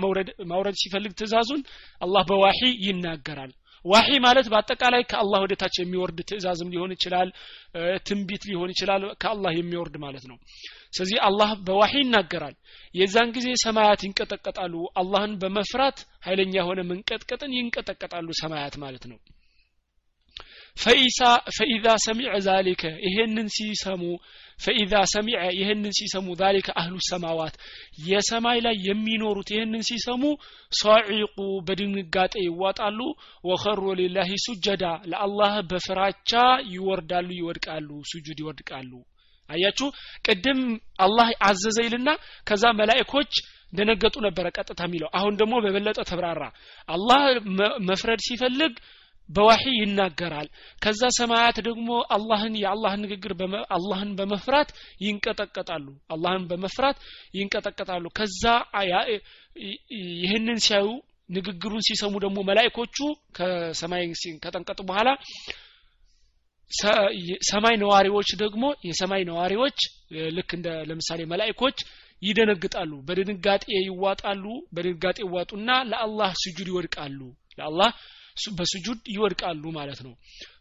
[0.53, 1.63] ማውረድ ሲፈልግ ትእዛዙን
[2.03, 3.53] አላህ በዋሂ ይናገራል።
[3.85, 7.29] ዋሂ ማለት በአጠቃላይ ከአላህ ወደ ታች የሚወርድ ትእዛዝም ሊሆን ይችላል
[8.07, 10.39] ትንቢት ሊሆን ይችላል ከአላህ የሚወርድ ማለት ነው።
[10.93, 12.55] ስለዚህ አላህ በዋሂ ይናገራል።
[12.95, 19.19] የዛን ጊዜ ሰማያት ይንቀጠቀጣሉ። አላህን በመፍራት ኃይለኛ የሆነ መንቀጥቀጥን ይንቀጠቀጣሉ ሰማያት ማለት ነው
[20.77, 21.21] ፈኢዛ
[22.07, 24.03] ሰሚዐ ዛሊከ ይሄንን ሲሰሙ
[24.59, 27.55] ፈኢዛ ሰሚዐ ይህንን ሲሰሙ ዛሊከ አህሉ ሰማዋት።
[28.07, 30.23] የሰማይ ላይ የሚኖሩት ይህንን ሲሰሙ
[30.73, 33.01] ሷዒቁ በድንጋጤ ይዋጣሉ።
[33.45, 36.33] ወኸሩ ሊላሂ ሱጀዳ ለአላህ በፍራቻ
[36.75, 38.93] ይወርዳሉ ይወድቃሉ ሱጁድ ይወድቃሉ።
[39.51, 39.89] አያችሁ?
[40.27, 40.61] ቅድም
[41.05, 42.09] አላህ አዘዘ ይልና
[42.49, 43.33] ከዛ መላእኮች
[43.73, 46.43] ደነገጡ ነበረ ቀጥታ የሚለው። አሁን ደግሞ በበለጠ ተብራራ።
[46.89, 47.21] አላህ
[47.89, 48.75] መፍረድ ሲፈልግ
[49.29, 50.49] በዋሂ ይናገራል።
[50.83, 53.33] ከዛ ሰማያት ደግሞ አላህን የአላህን ንግግር
[53.77, 54.71] አላህን በመፍራት
[55.01, 56.99] ይንቀጠቀጣሉ። አላህን በመፍራት
[57.39, 58.45] ይንቀጠቀጣሉ። ከዛ
[60.23, 60.89] ይህንን ሲያዩ
[61.31, 62.97] ንግግሩን ሲሰሙ ደግሞ መላይኮቹ
[63.37, 64.03] ከሰማይ
[64.43, 65.09] ከጠንቀጡ በኋላ
[67.49, 69.79] ሰማይ ነዋሪዎች ደግሞ የሰማይ ነዋሪዎች
[70.37, 71.79] ልክ እንደ ለምሳሌ መላይኮች
[72.23, 77.21] ይደነግጣሉ። በድንጋጤ ይዋጣሉ። በድንጋጤ ይዋጡና ለአላህ ስጁድ ይወድቃሉ።
[77.59, 77.91] ለአላህ
[78.57, 80.15] በስጁድ ይወድቃሉ ማለት ነው።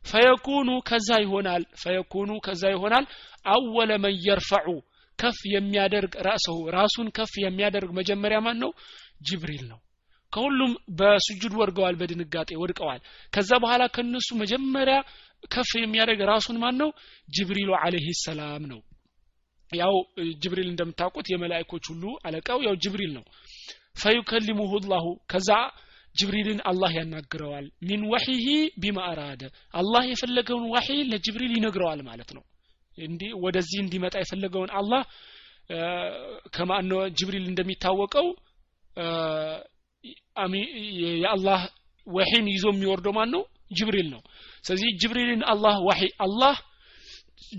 [0.05, 3.05] ፈየኩኑ ከዛ ይሆናል ፈየኩኑ ከዛ ይሆናል።
[3.47, 4.67] አወለ መን የርፈዑ
[5.19, 8.71] ከፍ የሚያደርግ ራሰሁ ራሱን ከፍ የሚያደርግ መጀመሪያ ማን ነው
[9.28, 9.80] ጅብሪል ነው።
[10.34, 12.99] ከሁሉም በስጁድ ወድቀዋል በድንጋጤ ወድቀዋል።
[13.34, 14.97] ከዛ በኋላ ከነሱ መጀመሪያ
[15.49, 16.89] ከፍ የሚያደርግ ራሱን ማን ነው
[17.30, 18.80] ጅብሪሉ አለህ ሰላም ነው።
[19.71, 19.93] ያው
[20.43, 23.23] ጅብሪል እንደምታውቁት የመላእኮች ሁሉ አለቃው ያው ጅብሪል ነው።
[24.01, 25.49] ፈዩከሊሙሁ ላሁ ከዛ
[26.16, 28.45] ጅብሪልን አላህ ያናግረዋል። ሚን ወሒሂ
[28.84, 29.41] ቢማ አራደ።
[29.74, 32.43] አላህ የፈለገውን ዋሒ ለጅብሪል ይነግረዋል ማለት ነው።
[32.97, 35.01] እንዲህ ወደዚህ እንዲመጣ የፈለገውን አላህ
[36.55, 36.89] ከማን
[37.20, 38.28] ጅብሪል እንደሚታወቀው
[41.18, 41.61] የአላህ
[42.07, 44.22] ወሒን ይዞ የሚወርደው ማን ነው ጅብሪል ነው።
[44.66, 46.55] ስለዚህ ጅብሪልን አላህ ዋሒ አላህ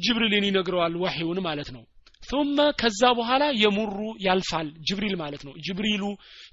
[0.05, 1.83] ጅብሪልን ይነግረዋል ዋሒውን ማለት ነው
[2.29, 6.03] ثم ከዛ በኋላ የሙሩ ያልፋል። ጅብሪል ማለት ነው። ጅብሪሉ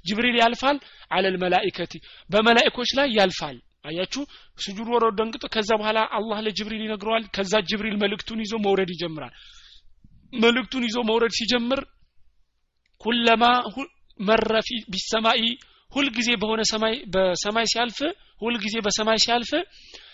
[0.05, 0.77] ጅብሪል ያልፋል
[1.11, 1.93] አለ ልመላኢከቲ
[2.29, 3.57] በመላኢኮች ላይ ያልፋል።
[3.87, 4.21] አያችሁ?
[4.63, 9.33] ስጁድ ወሮ ደንግጦ ከዛ በኋላ አላህ ለጅብሪል ይነግረዋል። ከዛ ጅብሪል መልእክቱን ይዞ መውረድ ይጀምራል።
[10.33, 11.81] መልእክቱን ይዞ መውረድ ሲጀምር
[13.01, 13.43] ኩለማ
[14.19, 14.51] መረ
[14.93, 15.41] ቢሰማኢ
[15.91, 17.97] ሁልጊዜ በሆነ ሰማይ በሰማይ ሲያልፍ
[18.41, 19.51] ሁልጊዜ በሰማይ ሲያልፍ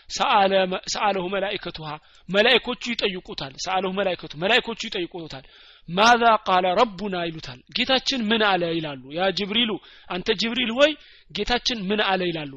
[0.09, 1.89] ሰአለሁ መላኢከቱሃ።
[2.29, 5.45] መላኢኮቹ ይጠይቁታል። ሰአለሁ መላኢከቱ መላኢኮቹ ይጠይቁታል።
[5.89, 9.71] ማዛ ቃለ ረቡና ይሉታል። ጌታችን ምን አለ ይላሉ። ያ ጅብሪሉ
[10.09, 10.91] አንተ ጅብሪል ሆይ
[11.31, 12.53] ጌታችን ምን አለ ይላሉ።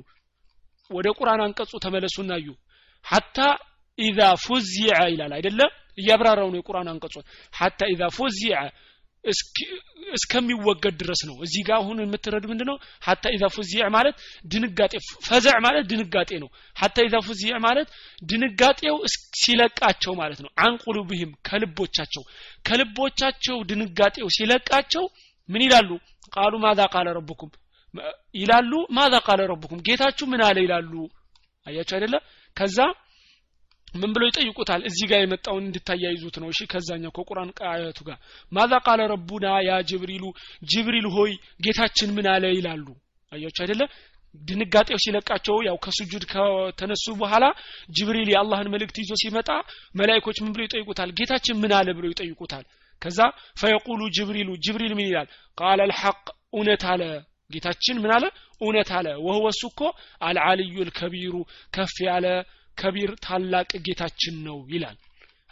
[0.91, 2.49] ወደ ቁርአን አንቀጹ ተመለሱና እዩ።
[3.05, 3.39] ሐታ
[3.99, 7.25] ኢዛ ፉዚዐ ይላል። አይደለም እያብራራው ነው የቁርአን አንቀጹን።
[7.55, 8.57] ሐታ ኢዛ ፉዚዐ
[10.17, 12.63] እስከሚወገድ ድረስ ነው። እዚህ ጋር አሁን የምትረዱ ምንድ
[13.03, 14.15] ሀታ ኢዛ ፉዚዕ ማለት
[14.53, 14.93] ድንጋጤ
[15.27, 17.89] ፈዘዕ ማለት ድንጋጤ ነው። ሀታ ኢዛ ፉዚዕ ማለት
[18.23, 18.97] ድንጋጤው
[19.41, 22.25] ሲለቃቸው ማለት ነው። አንቁሉብህም ከልቦቻቸው
[22.69, 25.05] ከልቦቻቸው ድንጋጤው ሲለቃቸው
[25.49, 25.91] ምን ይላሉ?
[26.33, 27.51] ቃሉ ማዛ ቃለ ረቡኩም
[28.35, 30.93] ይላሉ ማዛ ቃለ ረቡኩም ጌታችሁ ምን አለ ይላሉ።
[31.67, 32.15] አያቸው አይደለ?
[32.57, 32.79] ከዛ
[33.95, 34.81] ምን ብለው ይጠይቁታል?
[34.89, 38.19] እዚህ ጋር የመጣውን እንድታያይዙት ነው። እሺ ከዛኛው ከቁርአን ቃየቱ ጋር
[38.53, 40.25] ማዛ ቃለ ረቡና ያ ጅብሪሉ
[40.71, 41.33] ጅብሪል ሆይ
[41.65, 42.87] ጌታችን ምን አለ ይላሉ።
[43.33, 43.83] አያችሁ አይደለ?
[44.43, 47.45] ድንጋጤው ሲለቃቸው ያው ከስጁድ ከተነሱ በኋላ
[47.89, 49.49] ጅብሪል የአላህን መልእክት ይዞ ሲመጣ
[49.95, 51.11] መላይኮች ምን ብለው ይጠይቁታል?
[51.19, 52.65] ጌታችን ምን አለ ብለው ይጠይቁታል።
[53.03, 53.19] ከዛ
[53.61, 55.29] ፈየቁሉ ጅብሪሉ ጅብሪል ምን ይላል?
[55.59, 56.19] ቃለ ልሐቅ
[56.55, 57.03] እውነት አለ።
[57.51, 58.25] ጌታችን ምን አለ?
[58.61, 59.81] እውነት አለ። ወህወ እሱ እኮ
[60.23, 61.35] አልዓልዩ ልከቢሩ
[61.75, 62.27] ከፍ ያለ
[62.79, 64.99] ከቢር ታላቅ ጌታችን ነው ይላል።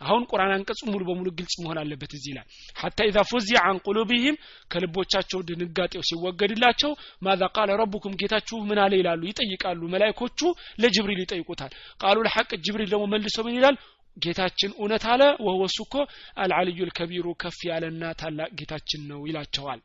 [0.01, 2.45] አሁን ቁርአን አንቀጹ ሙሉ በሙሉ ግልጽ መሆን አለበት እዚህ ላይ።
[2.81, 4.37] ሐታ ኢዛ ፉዚዐ አን ቁሉቢሂም
[4.71, 6.93] ከልቦቻቸው ድንጋጤው ሲወገድላቸው
[7.23, 10.41] ማዛ ቃለ ረቡኩም ጌታችሁ ምን አለ ይላሉ። ይጠይቃሉ። መላይኮቹ
[10.83, 13.77] ለጅብሪል ይጠይቁታል። ቃሉ ለሐቅ ጅብሪል ደግሞ መልሶ ምን ይላል?
[14.16, 15.95] ጌታችን እውነት አለ ወህወሱ እኮ
[16.37, 19.81] አልዓልዩ ልከቢሩ ከፍ ያለና ታላቅ ጌታችን ነው ይላቸዋል።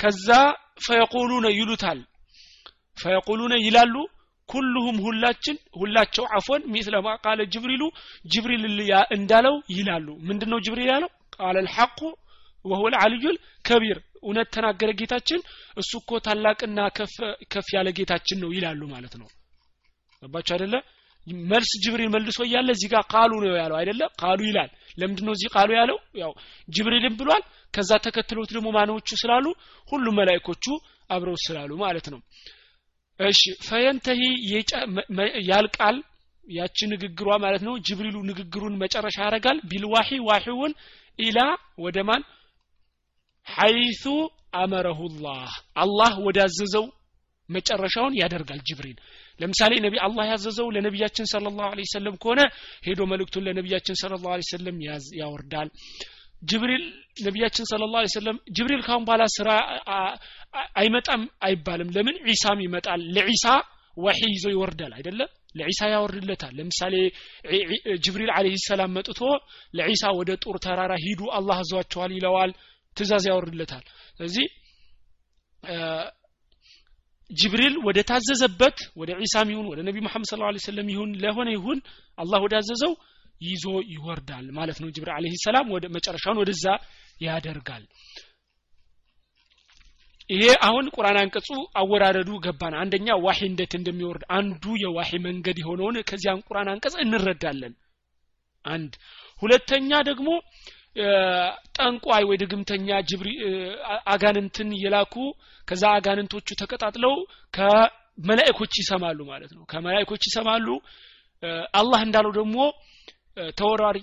[0.00, 0.28] ከዛ
[0.84, 1.98] ፈየቁሉነ ይሉታል።
[2.98, 3.94] ፈየቁሉነ ይላሉ
[4.48, 7.82] ኩልሁም ሁላችን ሁላቸው አፎን ሚስለ ማ ቃለ ጅብሪሉ
[8.26, 8.64] ጅብሪል
[9.16, 11.10] እንዳለው ይላሉ። ምንድነው ጅብሪል ያለው?
[11.36, 11.98] ቃለ ልሐቁ
[12.64, 15.40] ወሁወ ልዓልዩል ከቢር። እውነት ተናገረ ጌታችን?
[15.76, 16.78] እሱ እኮ ታላቅና
[17.52, 19.28] ከፍ ያለ ጌታችን ነው ይላሉ ማለት ነው።
[20.22, 20.74] ገባችሁ አይደለ?
[21.48, 24.02] መልስ ጅብሪል መልሶ እያለ እዚህ ጋር ቃሉ ነው ያለው አይደለ?
[24.22, 25.98] ቃሉ ይላል። ለምንድነው እዚህ ቃሉ ያለው?
[26.22, 26.32] ያው
[26.68, 27.42] ጅብሪልም ብሏል።
[27.74, 29.46] ከዛ ተከትሎት ደግሞ ማኖቹ ስላሉ
[29.88, 30.64] ሁሉም መላይኮቹ
[31.10, 32.20] አብረው ስላሉ ማለት ነው
[33.20, 34.20] እሺ ፈየንተሂ
[35.50, 35.96] ያልቃል።
[36.46, 40.72] ያቺ ንግግሯ ማለት ነው። ጅብሪሉ ንግግሩን መጨረሻ ያደርጋል። ቢልዋሂ ዋሂውን
[41.18, 41.38] ኢላ
[41.78, 42.22] ወደ ማን?
[43.46, 44.04] ሐይቱ
[44.54, 46.84] አመረሁ ላህ አላህ ወዳዘዘው
[47.48, 48.98] መጨረሻውን ያደርጋል ጅብሪል።
[49.40, 52.40] ለምሳሌ ነቢ አላህ ያዘዘው ለነቢያችን ስለ ላሁ ሰለም ከሆነ
[52.86, 54.76] ሄዶ መልእክቱን ለነቢያችን ስለ ላሁ ሰለም
[55.20, 55.70] ያወርዳል።
[56.42, 56.84] ጅብሪል
[57.26, 59.50] ነቢያችን ስለ ላ ሰለም ጅብሪል ካሁን በኋላ ስራ
[60.78, 62.16] አይመጣም አይባልም። ለምን?
[62.28, 63.44] ዒሳም ይመጣል። ለዒሳ
[63.96, 65.28] ወሒ ይዞ ይወርዳል አይደለም
[65.58, 66.94] ለዒሳ ያወርድለታል። ለምሳሌ
[68.04, 69.20] ጅብሪል አለህ ሰላም መጥቶ
[69.74, 72.52] ለዒሳ ወደ ጡር ተራራ ሂዱ አላህ አዟቸዋል ይለዋል።
[72.96, 73.84] ትእዛዝ ያወርድለታል።
[74.16, 74.46] ስለዚህ
[77.30, 81.78] ጅብሪል ወደ ታዘዘበት ወደ ዒሳም ይሁን ወደ ነቢ መሐመድ ስለ ላ ሰለም ይሁን ለሆነ ይሁን
[82.18, 82.92] አላህ ወዳዘዘው
[83.44, 86.66] ይዞ ይወርዳል ማለት ነው። ጅብሪል አለህ ሰላም ወደ መጨረሻውን ወደዛ
[87.20, 87.84] ያደርጋል
[90.30, 91.48] ይሄ አሁን ቁርአን አንቀጹ
[91.80, 97.74] አወራረዱ ገባን። አንደኛ ዋሂ እንዴት እንደሚወርድ አንዱ የዋሂ መንገድ የሆነውን ከዚያን ቁርአን አንቀጽ እንረዳለን።
[98.64, 98.92] አንድ
[99.42, 100.28] ሁለተኛ ደግሞ
[101.76, 103.28] ጠንቋይ ወይ ድግምተኛ ጅብሪ
[104.12, 105.14] አጋንንትን የላኩ
[105.68, 107.14] ከዛ አጋንንቶቹ ተቀጣጥለው
[107.54, 110.66] ከመላእኮች ይሰማሉ ማለት ነው። ከመላእኮች ይሰማሉ።
[111.80, 112.56] አላህ እንዳለው ደግሞ
[113.58, 113.98] ተወራሪ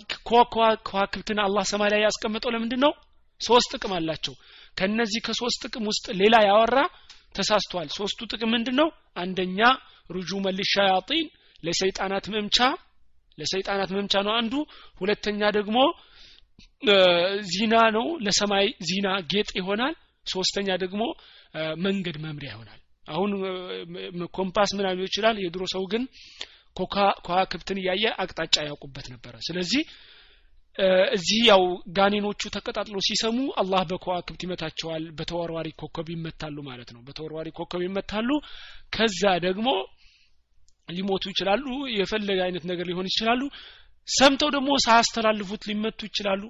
[0.85, 2.93] ከዋክብትን አላህ ሰማይ ላይ ያስቀመጠው ለምንድን ነው
[3.41, 4.33] ሶስት ጥቅም አላቸው።
[4.77, 6.77] ከነዚህ ከሶስት ጥቅም ውስጥ ሌላ ያወራ
[7.35, 9.59] ተሳስቷል። ሶስቱ ጥቅም ምንድን ነው አንደኛ
[10.09, 11.27] رجوما للشياطين
[11.63, 12.57] ለሰይጣናት መምቻ
[13.37, 14.53] ለሰይጣናት መምቻ ነው አንዱ።
[15.01, 15.77] ሁለተኛ ደግሞ
[17.51, 19.93] زينة ነው ለሰማይ زينة ጌጥ ይሆናል።
[20.25, 21.01] ሶስተኛ ደግሞ
[21.85, 23.31] መንገድ መምሪያ ይሆናል። አሁን
[24.37, 26.03] ኮምፓስ ምናምን ይችላል። የድሮ ሰው ግን
[27.25, 29.81] ከዋክብትን እያየ አቅጣጫ ያውቁበት ነበረ። ስለዚህ
[31.15, 31.63] እዚህ ያው
[31.97, 38.29] ጋኔኖቹ ተቀጣጥሎ ሲሰሙ አላህ በከዋክብት ይመታቸዋል በተወርዋሪ ኮከብ ይመታሉ ማለት ነው። በተወርዋሪ ኮከብ ይመታሉ።
[38.93, 39.67] ከዛ ደግሞ
[40.89, 41.65] ሊሞቱ ይችላሉ
[41.97, 43.41] የፈለገ አይነት ነገር ሊሆን ይችላሉ።
[44.07, 46.43] ሰምተው ደግሞ ሳያስተላልፉት ሊመቱ ይችላሉ።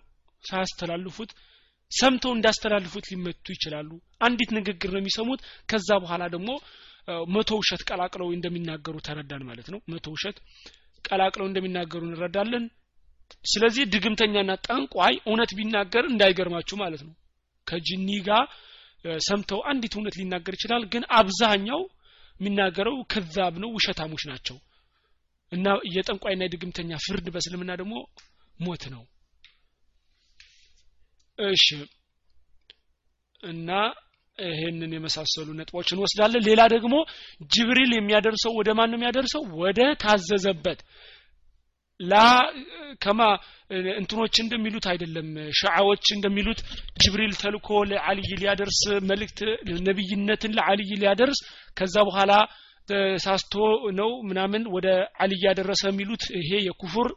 [0.44, 1.32] ሳያስተላልፉት
[1.92, 3.90] ሰምተው እንዳስተላልፉት ሊመቱ ይችላሉ።
[4.22, 6.50] አንዲት ንግግር ነው የሚሰሙት። ከዛ በኋላ ደግሞ
[7.34, 10.38] መቶ ውሸት ቀላቅለው እንደሚናገሩ ተረዳን ማለት ነው። መቶ ውሸት
[11.06, 12.66] ቀላቅለው እንደሚናገሩ እንረዳለን
[13.46, 17.14] ስለዚህ ድግምተኛና ጠንቋይ እውነት ቢናገር እንዳይገርማችሁ ማለት ነው።
[17.68, 18.46] ከጅኒ ጋር
[19.28, 21.82] ሰምተው አንዲት እውነት ሊናገር ይችላል ግን አብዛኛው
[22.40, 24.58] የሚናገረው ከዛብ ነው ውሸታሞች ናቸው።
[25.52, 27.96] እና የጠንቋይና የድግምተኛ ፍርድ በእስልምና ደግሞ
[28.60, 29.04] ሞት ነው።
[31.40, 31.66] እሺ።
[33.44, 33.70] እና
[34.38, 36.96] ይሄንን የመሳሰሉ ነጥቦች እንወስዳለን። ሌላ ደግሞ
[37.52, 39.44] ጅብሪል የሚያደርሰው ወደ ማን ነው የሚያደርሰው?
[39.64, 40.80] ወደ ታዘዘበት
[42.10, 42.16] ላ
[43.04, 43.22] ከማ
[44.00, 45.28] እንትኖች እንደሚሉት አይደለም።
[45.60, 46.60] ሸዓዎች እንደሚሉት
[47.02, 48.80] ጅብሪል ተልኮ ለአልይ ሊያደርስ
[49.10, 49.40] መልእክት
[49.88, 51.40] ነብይነትን ለአልይ ሊያደርስ
[51.78, 52.32] ከዛ በኋላ
[52.90, 53.54] ተሳስቶ
[54.00, 54.88] ነው ምናምን ወደ
[55.24, 57.10] አልይ ያደረሰ የሚሉት ይሄ የኩፍር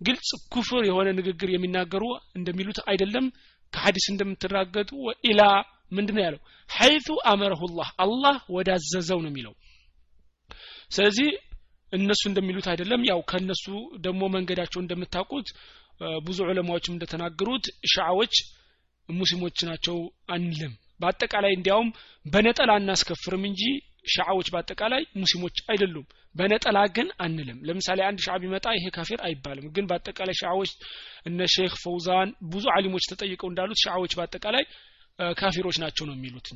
[0.00, 2.04] ግልጽ ኩፍር የሆነ ንግግር የሚናገሩ
[2.38, 3.26] እንደሚሉት አይደለም።
[3.72, 4.90] ከሀዲስ እንደምትራገጡ
[5.28, 5.42] ኢላ
[5.92, 6.40] ምንድን ነው ያለው?
[6.70, 9.54] ሐይቱ አመረሁላህ አላህ ወዳዘዘው ነው የሚለው።
[10.90, 11.28] ስለዚህ
[11.92, 13.64] እነሱ እንደሚሉት አይደለም። ያው ከነሱ
[14.00, 15.48] ደግሞ መንገዳቸው እንደምታውቁት
[16.26, 18.34] ብዙ ዑለማዎችም እንደተናገሩት ሻዓዎች
[19.08, 19.96] ሙስሊሞች ናቸው
[20.34, 21.88] አንልም። በአጠቃላይ እንዲያውም
[22.26, 23.62] በነጠላ እናስከፍርም እንጂ
[24.12, 29.84] ሻዓዎች በአጠቃላይ ሙስሊሞች አይደሉም። በነጠላ ግን አንልም። ለምሳሌ አንድ ሻዓ ቢመጣ ይሄ ካፊር አይባልም። ግን
[29.90, 30.70] በአጠቃላይ ሻዓዎች
[31.26, 34.64] እነ ሼክ ፈውዛን ብዙ አሊሞች ተጠይቀው እንዳሉት ሻዓዎች በአጠቃላይ
[35.36, 36.48] ካፊሮች ናቸው ነው የሚሉት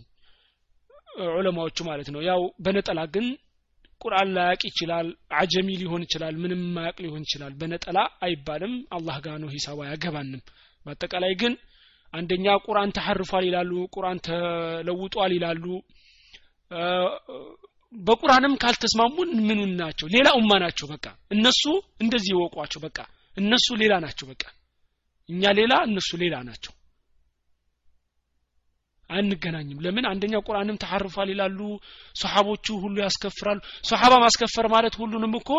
[1.34, 3.26] ዑለማዎቹ ማለት ነው። ያው በነጠላ ግን
[4.00, 5.06] ቁርአን ላያቅ ይችላል
[5.38, 10.42] አጀሚ ሊሆን ይችላል ምንም ማያቅ ሊሆን ይችላል። በነጠላ አይባልም። አላህ ጋር ነው ሂሳብ አያገባንም።
[10.86, 11.54] በአጠቃላይ ግን
[12.14, 15.64] አንደኛ ቁርአን ተሐርፏል ይላሉ ቁርአን ተለውጧል ይላሉ።
[17.94, 20.06] በቁርአንም ካልተስማሙን ምኑን ናቸው?
[20.14, 21.62] ሌላ ኡማ ናቸው በቃ። እነሱ
[22.00, 22.98] እንደዚህ ይወቋቸው በቃ።
[23.36, 24.42] እነሱ ሌላ ናቸው በቃ።
[25.28, 26.72] እኛ ሌላ እነሱ ሌላ ናቸው
[29.10, 30.04] አንገናኝም። ለምን?
[30.10, 31.58] አንደኛ ቁርአንም ተሐርፏል ይላሉ
[32.14, 33.58] ሰሓቦቹ ሁሉ ያስከፍራሉ።
[33.90, 35.50] ሰሓባ ማስከፈር ማለት ሁሉንም እኮ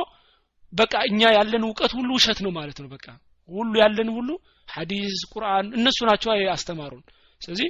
[0.73, 3.05] በቃ እኛ ያለን እውቀት ሁሉ ውሸት ነው ማለት ነው። በቃ
[3.49, 4.29] ሁሉ ያለን ሁሉ
[4.67, 7.03] ሐዲስ ቁርአን እነሱ ናቸው ያስተማሩን።
[7.41, 7.69] ስለዚህ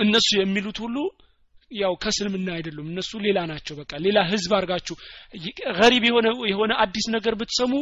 [0.00, 0.96] እነሱ የሚሉት ሁሉ
[1.70, 4.94] ያው ከእስልምና አይደሉም። እነሱ ሌላ ናቸው። በቃ ሌላ ህዝብ አድርጋችሁ
[5.78, 6.04] ገሪብ
[6.50, 7.72] የሆነ አዲስ ነገር ብትሰሙ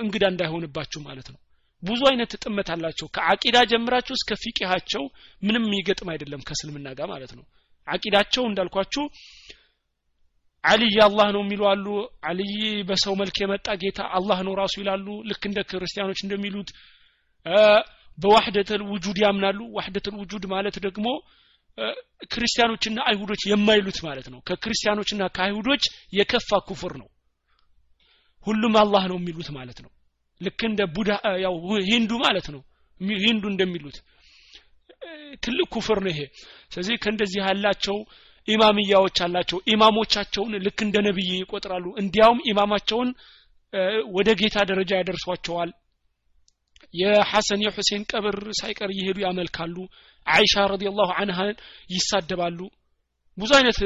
[0.00, 1.38] እንግዳ እንዳይሆንባችሁ ማለት ነው
[1.82, 5.04] ብዙ አይነት ጥመት አላቸው። ከአቂዳ ጀምራችሁ እስከ ፊቂሃቸው
[5.42, 7.44] ምንም የሚገጥም አይደለም ከእስልምና ጋር ማለት ነው።
[7.88, 9.04] አቂዳቸው እንዳልኳችሁ
[10.64, 11.86] አልይ አላህ ነው የሚሉ አሉ።
[12.28, 12.52] አልይ
[12.88, 16.68] በሰው መልክ የመጣ ጌታ አላህ ነው ራሱ ይላሉ። ልክ እንደ ክርስቲያኖች እንደሚሉት
[18.18, 21.06] በዋህደተል ውጁድ ያምናሉ። ዋህደተል ውጁድ ማለት ደግሞ
[22.30, 27.08] ክርስቲያኖችና አይሁዶች የማይሉት ማለት ነው። ከክርስቲያኖችና ከአይሁዶች የከፋ ኩፍር ነው።
[28.46, 29.90] ሁሉም አላህ ነው የሚሉት ማለት ነው
[30.42, 31.10] ልክ እንደ ቡዳ
[31.44, 31.54] ያው
[31.88, 32.62] ሂንዱ ማለት ነው።
[33.20, 33.96] ሂንዱ እንደሚሉት
[35.42, 36.20] ትልቅ ኩፍር ነው ይሄ።
[36.72, 37.96] ስለዚህ ከእንደዚህ ያላቸው
[38.48, 43.10] ኢማምያዎች አላቸው። ኢማሞቻቸውን ልክ እንደ ነብይ ይቆጥራሉ። እንዲያውም ኢማማቸውን
[44.16, 45.70] ወደ ጌታ ደረጃ ያደርሷቸዋል።
[46.94, 49.76] የሐሰን የሁሴን ቀብር ሳይቀር እየሄዱ ያመልካሉ።
[50.26, 51.54] አይሻ ረዲየላሁ አንሃን
[51.90, 52.58] ይሳደባሉ
[53.38, 53.78] ብዙ አይነት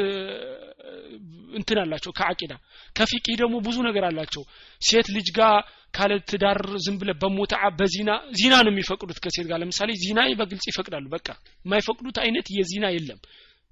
[1.58, 2.52] እንትን አላቸው ከአቂዳ።
[2.96, 4.42] ከፊቂ ደግሞ ብዙ ነገር አላቸው።
[4.80, 5.54] ሴት ልጅ ጋር
[5.94, 11.04] ካለ ትዳር ዝም ብለ በሞታ በዚና ዚና ነው የሚፈቅዱት ከሴት ጋር። ለምሳሌ ዚና በግልጽ ይፈቅዳሉ።
[11.14, 11.28] በቃ
[11.64, 13.20] የማይፈቅዱት አይነት የዚና የለም።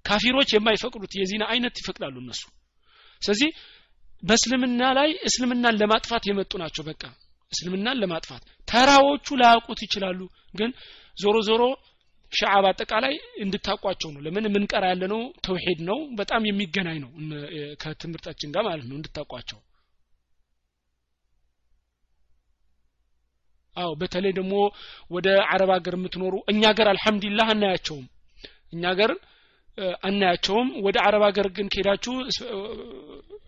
[0.04, 2.42] ካፊሮች የማይፈቅዱት የዚና አይነት ይፈቅዳሉ እነሱ።
[3.22, 3.50] ስለዚህ
[4.22, 7.02] በእስልምና ላይ እስልምናን ለማጥፋት የመጡ ናቸው። በቃ
[7.52, 10.20] እስልምናን ለማጥፋት ተራዎቹ ላያውቁት ይችላሉ።
[10.54, 10.70] ግን
[11.16, 11.62] ዞሮ ዞሮ
[12.34, 17.10] ሻዓ በአጠቃላይ እንድታቋቸው ነው። ለምን የምንቀራ ያለ ነው ተውሂድ ነው። በጣም የሚገናኝ ነው።
[17.82, 19.60] ከትምህርታችን ጋር ማለት ነው። እንድታቋቸው
[23.76, 24.54] አዎ በተለይ ደግሞ
[25.10, 28.04] ወደ አረብ ሀገር የምትኖሩ እኛ ሀገር አልহামዱሊላህ አናያቸውም።
[28.72, 29.12] እኛ ሀገር
[30.06, 32.12] አናያቸውም። ወደ አረብ ሀገር ግን ከሄዳችሁ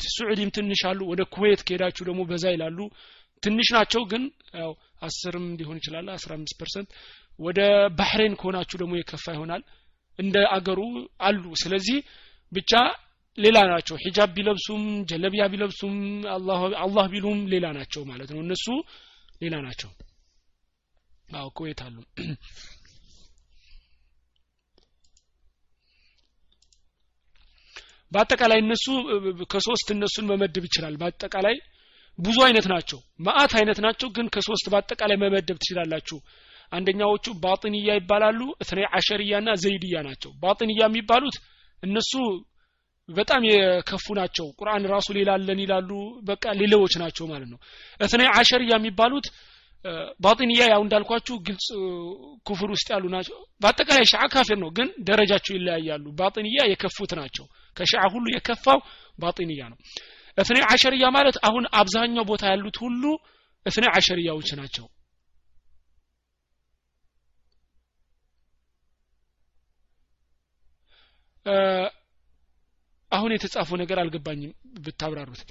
[0.08, 2.78] ሱዑዲም ትንሽ አሉ ወደ ኩዌት ከሄዳችሁ ደግሞ በዛ ይላሉ።
[3.42, 4.22] ትንሽ ናቸው ግን
[4.60, 4.72] ያው
[5.02, 6.90] አስርም ሊሆን ይችላል አስራ አምስት percent
[7.38, 7.60] ወደ
[7.98, 9.62] ባህሬን ከሆናችሁ ደግሞ የከፋ ይሆናል።
[10.18, 10.80] እንደ አገሩ
[11.20, 11.98] አሉ። ስለዚህ
[12.52, 12.72] ብቻ
[13.38, 15.96] ሌላ ናቸው። ሂጃብ ቢለብሱም ጀለቢያ ቢለብሱም
[16.84, 18.66] አላህ ቢሉም ሌላ ናቸው ማለት ነው። እነሱ
[19.42, 19.90] ሌላ ናቸው።
[21.34, 21.96] አዎ ኩዌት አሉ።
[28.12, 28.84] በአጠቃላይ እነሱ
[29.52, 31.56] ከሶስት እነሱን መመደብ ይችላል። በአጠቃላይ
[32.18, 36.18] ብዙ አይነት ናቸው። ማአት አይነት ናቸው ግን ከሶስት በአጠቃላይ መመደብ ትችላላችሁ
[36.72, 41.36] አንደኛዎቹ ባጥንያ ይባላሉ እትኔ አሸርያ ና ዘይድያ ናቸው። ባጥንያ የሚባሉት
[41.82, 42.12] እነሱ
[43.08, 45.90] በጣም የከፉ ናቸው። ቁርአን ራሱ ሌላ አለን ይላሉ
[46.24, 47.58] በቃ ሌሎች ናቸው ማለት ነው።
[48.00, 49.26] እትኔ አሸርያ የሚባሉት
[50.20, 51.66] ባጢንያ ያው እንዳልኳችሁ ግልጽ
[52.46, 57.46] ኩፍር ውስጥ ያሉ ናቸው። በአጠቃላይ ሻዓ ካፊር ነው ግን ደረጃቸው ይለያያሉ። ባጢንያ የከፉት ናቸው።
[57.76, 58.80] ከሻዓ ሁሉ የከፋው
[59.18, 59.78] ባጢንያ ነው።
[60.38, 63.02] እፍኔ አሸርያ ማለት አሁን አብዛኛው ቦታ ያሉት ሁሉ
[63.66, 64.86] እፍኔ አሸርያዎች ናቸው
[73.12, 74.52] አሁን የተጻፈው ነገር አልገባኝም
[74.84, 75.42] ብታብራሩት።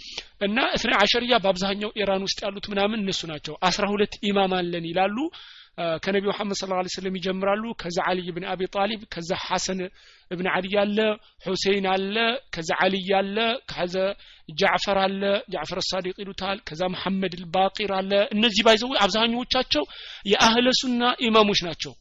[0.41, 5.18] እና እስነ አሸርያ በአብዛኛው ኢራን ውስጥ ያሉት ምናምን እነሱ ናቸው። አስራ ሁለት ኢማም አለን ይላሉ።
[6.04, 9.80] ከነቢ መሐመድ ስለ ላ ስለም ይጀምራሉ። ከዛ አልይ ብን አቢ ጣሊብ ከዛ ሐሰን
[10.32, 10.98] እብን አሊ አለ
[11.46, 12.16] ሁሴይን አለ
[12.56, 13.38] ከዛ አልይ አለ
[13.72, 13.96] ከዛ
[14.56, 15.22] ጃዕፈር አለ
[15.54, 19.86] ጃዕፈር ሳዲቅ ይሉታል ከዛ መሐመድ ልባቂር አለ። እነዚህ by the way አብዛኞቻቸው
[20.26, 21.93] የአህለ ሱና ኢማሞች ናቸው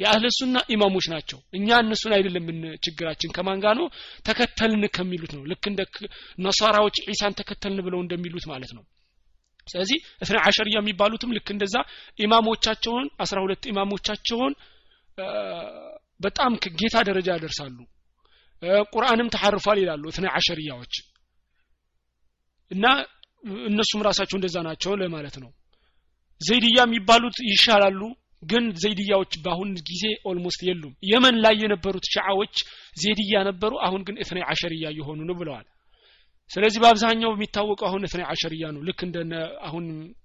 [0.00, 2.46] የአህለ ሱና ኢማሞች ናቸው። እኛ እነሱን አይደለም
[2.84, 3.86] ችግራችን ከማን ጋር ነው?
[4.26, 5.80] ተከተልን ከሚሉት ነው። ልክ እንደ
[6.38, 8.84] ነሳራዎች ዒሳን ተከተልን ብለው እንደሚሉት ማለት ነው።
[9.66, 11.76] ስለዚህ እስነ አሸርያ የሚባሉትም ልክ እንደዛ
[12.18, 14.54] ኢማሞቻቸውን አስራ ሁለት ኢማሞቻቸውን
[16.20, 17.78] በጣም ከጌታ ደረጃ ያደርሳሉ።
[18.92, 20.94] ቁርአንም ተሐርፏል ይላሉ እስነ አሸርያዎች
[22.70, 22.84] እና
[23.68, 25.50] እነሱም ራሳቸው እንደዛ ናቸው ለማለት ነው።
[26.40, 28.00] ዘይድያ የሚባሉት ይሻላሉ
[28.42, 32.54] ግን ዘይድያዎች በአሁን ጊዜ almost የሉም። የመን ላይ የነበሩት ሺዓዎች
[32.96, 35.66] ዘይድያ ነበሩ አሁን ግን እስነ አሸርያ የሆኑ ነው ብለዋል።
[36.50, 39.18] ስለዚህ በአብዛኛው የሚታወቀው አሁን እስነ አሸርያ ነው። ልክ እንደ
[39.60, 39.84] አሁን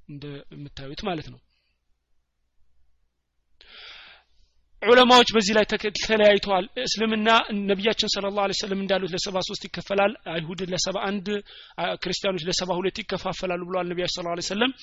[0.09, 1.39] እንደምታዩት ማለት ነው።
[4.81, 5.65] ዑለማዎች በዚህ ላይ
[5.99, 7.29] ተለያይተዋል። እስልምና
[7.69, 11.27] ነቢያችን ስለ ላሁ ሰለም እንዳሉት ለሰባ ሶስት ይከፈላል አይሁድ ለሰባ አንድ
[12.03, 14.73] ክርስቲያኖች ለሰባ ሁለት ይከፋፈላሉ ብለዋል ነቢያችን ስለ ላ ሰለም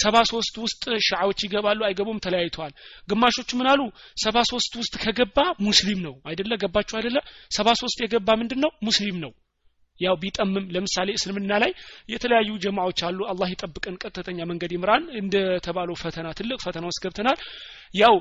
[0.00, 2.72] ሰባ ሶስት ውስጥ ሻዓዎች ይገባሉ አይገቡም ተለያይተዋል።
[3.08, 3.80] ግማሾቹ ምን አሉ?
[4.16, 6.52] ሰባ ሶስት ውስጥ ከገባ ሙስሊም ነው። አይደለ?
[6.62, 7.16] ገባችሁ አይደለ?
[7.50, 9.32] ሰባ ሶስት የገባ ምንድን ነው ሙስሊም ነው።
[10.00, 11.70] ያው ቢጠምም ለምሳሌ እስልምና ላይ
[12.08, 17.38] የተለያዩ ጀማዎች አሉ። አላህ ይጠብቀን ቀጥተኛ መንገድ ይምራን እንደተባለው ፈተና ትልቅ ፈተና ውስጥ ገብተናል።
[17.94, 18.16] ያው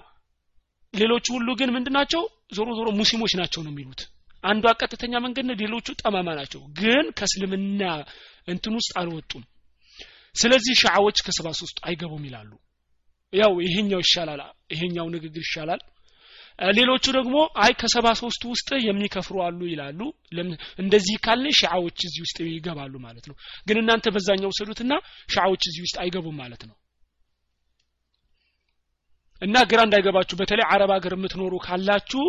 [0.93, 2.23] ሌሎቹ ሁሉ ግን ምንድናቸው?
[2.57, 4.01] ዞሮ ዞሮ ሙስሊሞች ናቸው ነው የሚሉት።
[4.43, 7.81] አንዷ ቀጥተኛ መንገድ ነው ሌሎቹ ጠማማ ናቸው። ግን ከእስልምና
[8.47, 9.43] እንትን ውስጥ አልወጡም
[10.35, 12.51] ስለዚህ ሻዓዎች ከሰባ ሶስት አይገቡም ይላሉ።
[13.33, 14.41] ያው ይሄኛው ይሻላል
[14.73, 15.81] ይሄኛው ንግግር ይሻላል።
[16.69, 19.99] ሌሎቹ ደግሞ አይ ከሰባ ሶስቱ ውስጥ የሚከፍሩ አሉ ይላሉ።
[20.79, 23.35] እንደዚህ ካለ ሻዓዎች እዚህ ውስጥ ይገባሉ ማለት ነው።
[23.67, 24.93] ግን እናንተ በዛኛው ሰዱትና
[25.33, 26.75] ሻዓዎች እዚህ ውስጥ አይገቡም ማለት ነው።
[29.41, 32.23] እና ግራ እንዳይገባችሁ በተለይ አረብ ሀገር የምትኖሩ ካላችሁ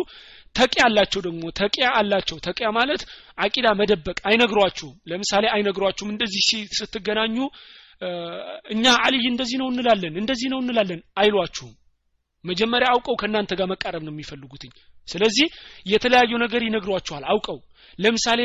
[0.55, 3.01] ተቂያ አላቸው ደግሞ ተቂያ አላቸው። ተቂያ ማለት
[3.37, 6.43] አቂዳ መደበቅ አይነግሯችሁም። ለምሳሌ አይነግሯችሁም እንደዚህ
[6.79, 7.37] ስትገናኙ
[8.71, 11.73] እኛ አልይ እንደዚህ ነው እንላለን እንደዚህ ነው እንላለን አይሏችሁም።
[12.45, 14.71] መጀመሪያ አውቀው ከእናንተ ጋር መቃረብ ነው የሚፈልጉትኝ።
[15.07, 15.47] ስለዚህ
[15.85, 17.57] የተለያዩ ነገር ይነግሯችኋል አውቀው።
[17.99, 18.41] ለምሳሌ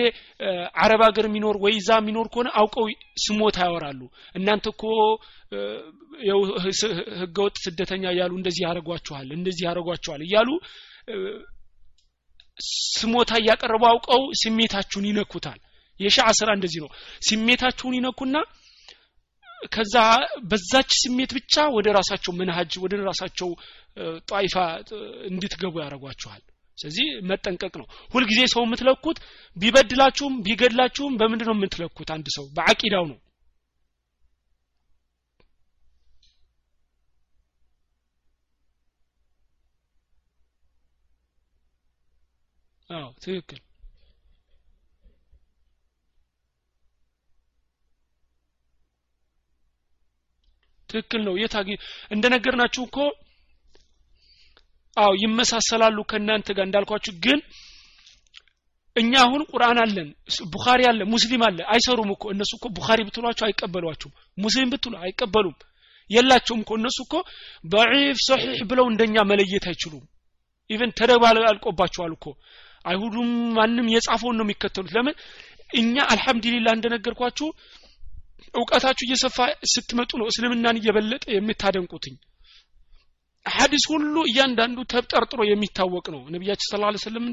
[0.82, 2.86] አረብ ሀገር የሚኖር ወይ ዛ የሚኖር ከሆነ አውቀው
[3.24, 4.00] ስሞታ ያወራሉ።
[4.34, 4.82] እናንተ እኮ
[7.16, 10.48] ህገወጥ ስደተኛ እያሉ እንደዚህ ያደረጓችኋል እንደዚህ ያደረጓችኋል እያሉ
[12.94, 15.60] ስሞታ እያቀረቡ አውቀው ስሜታችሁን ይነኩታል።
[16.00, 16.90] የሻዓ ስራ እንደዚህ ነው።
[17.22, 18.36] ስሜታችሁን ይነኩና
[19.72, 19.94] ከዛ
[20.50, 23.50] በዛች ስሜት ብቻ ወደ ራሳቸው መንሃጅ ወደ ራሳቸው
[24.30, 24.54] ጣይፋ
[25.30, 26.42] እንድትገቡ ያደርጓችኋል።
[26.78, 29.18] ስለዚህ መጠንቀቅ ነው። ሁልጊዜ ሰው የምትለኩት
[29.56, 32.08] ቢበድላችሁም ቢገድላችሁም በምንድን ነው የምትለኩት?
[32.16, 33.18] አንድ ሰው በአቂዳው ነው።
[42.90, 43.60] አዎ ትክክል
[50.92, 51.54] ትክክል ነው። የት
[52.10, 52.98] እንደነገርናችሁ እኮ
[54.96, 57.38] አው ይመሳሰላሉ ከእናንተ ጋር እንዳልኳችሁ ግን
[58.96, 60.08] እኛ አሁን ቁርአን አለን
[60.52, 65.56] ቡኻሪ አለ ሙስሊም አለ። አይሰሩም እኮ እነሱ እኮ ቡኻሪ ብትሏቸው አይቀበሏችሁም ሙስሊም ብትሉ አይቀበሉም።
[66.10, 67.14] የላቸውም እኮ እነሱ እኮ
[67.64, 70.04] ضعيف صحيح ብለው እንደኛ መለየት አይችሉም።
[70.70, 72.26] even ተደባልቆባቸዋል እኮ።
[72.84, 75.16] አይሁዱም ማንም የጻፈውን ነው የሚከተሉት። ለምን?
[75.72, 77.48] እኛ الحمد لله እንደነገርኳችሁ
[78.54, 79.38] እውቀታችሁ እየሰፋ
[79.72, 82.14] ስትመጡ ነው እስልምናን እየበለጠ የምታደንቁትኝ።
[83.46, 87.24] ሀዲስ ሁሉ እያንዳንዱ ተብጠርጥሮ የሚታወቅ ነው። ነቢያችን ስለ ላ ስለም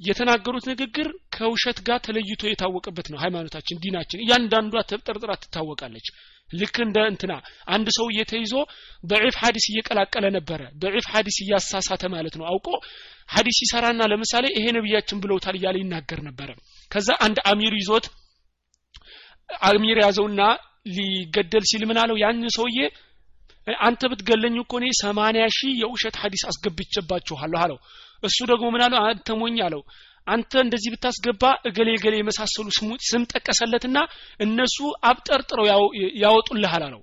[0.00, 6.08] የተናገሩት ንግግር ከውሸት ጋር ተለይቶ የታወቀበት ነው ሃይማኖታችን ዲናችን። እያንዳንዷ ተብጠርጥራ ትታወቃለች።
[6.50, 7.32] ልክ እንደ እንትና
[7.74, 8.52] አንድ ሰው እየተይዞ
[9.04, 12.68] በዒፍ ሀዲስ እየቀላቀለ ነበረ በዒፍ ሀዲስ እያሳሳተ ማለት ነው። አውቆ
[13.28, 16.50] ሀዲስ ይሰራና ለምሳሌ ይሄ ነቢያችን ብለውታል እያለ ይናገር ነበረ።
[16.90, 18.06] ከዛ አንድ አሚር ይዞት
[19.48, 20.40] አሚር ያዘውና
[20.88, 22.16] ሊገደል ሲል ምን አለው?
[22.22, 22.78] ያን ሰውዬ
[23.82, 27.78] አንተ ብትገለኝ እኮ እኔ ሰማንያ ሺህ የውሸት ሀዲስ አስገብቼባችኋለሁ አለው።
[28.22, 29.00] እሱ ደግሞ ምን አለው?
[29.08, 29.82] አንተ ሞኝ አለው።
[30.26, 32.66] አንተ እንደዚህ ብታስገባ እገሌ እገሌ የመሳሰሉ
[33.08, 33.98] ስም ጠቀሰለትና
[34.40, 34.76] እነሱ
[35.10, 35.66] አብጠርጥረው
[36.22, 37.02] ያወጡልሃል አለው።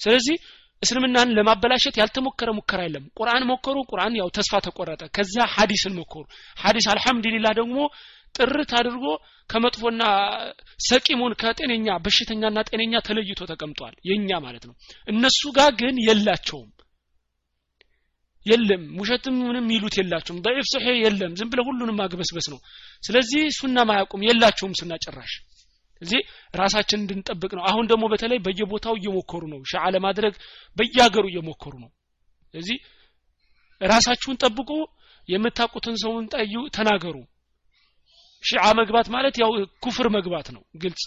[0.00, 0.36] ስለዚህ
[0.82, 6.22] እስልምናን ለማበላሸት ያልተሞከረ ሙከራ የለም። ቁርአን ሞከሩ ቁርአን ያው ተስፋ ተቆረጠ። ከዛ ሀዲስን ሞከሩ።
[6.56, 7.76] ሀዲስ አልহামዱሊላህ ደግሞ
[8.34, 9.04] ጥርት አድርጎ
[9.50, 10.02] ከመጥፎና
[10.80, 14.74] ሰቂሙን ከጤነኛ በሽተኛና ጤነኛ ተለይቶ ተቀምጧል። የኛ ማለት ነው።
[15.08, 16.68] እነሱ ጋር ግን የላቸውም።
[18.46, 20.68] የለም። ውሸትም ምንም ይሉት የላቸውም። ደኢፍ
[21.00, 22.60] የለም። ዝም ብለ ሁሉንም ማግበስበስ ነው።
[23.02, 25.32] ስለዚህ ሱና ማያቁም የላቸውም ሱና ጭራሽ።
[26.02, 26.20] እዚህ
[26.54, 30.34] ራሳችን እንድንጠብቅ ነው። አሁን ደግሞ በተለይ በየቦታው እየሞከሩ ነው። ሸዓ ለማድረግ
[30.76, 31.90] በየሀገሩ እየሞከሩ ነው።
[32.54, 32.78] ስለዚህ
[33.80, 34.70] ራሳችሁን ጠብቁ።
[35.28, 37.16] የምታቁትን ሰውን ጠዩ ተናገሩ።
[38.42, 39.50] ሺዓ መግባት ማለት ያው
[39.84, 41.04] ኩፍር መግባት ነው። ግልጽ።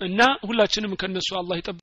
[0.00, 1.82] እና ሁላችንም ከነሱ አላህ ይጠብቅ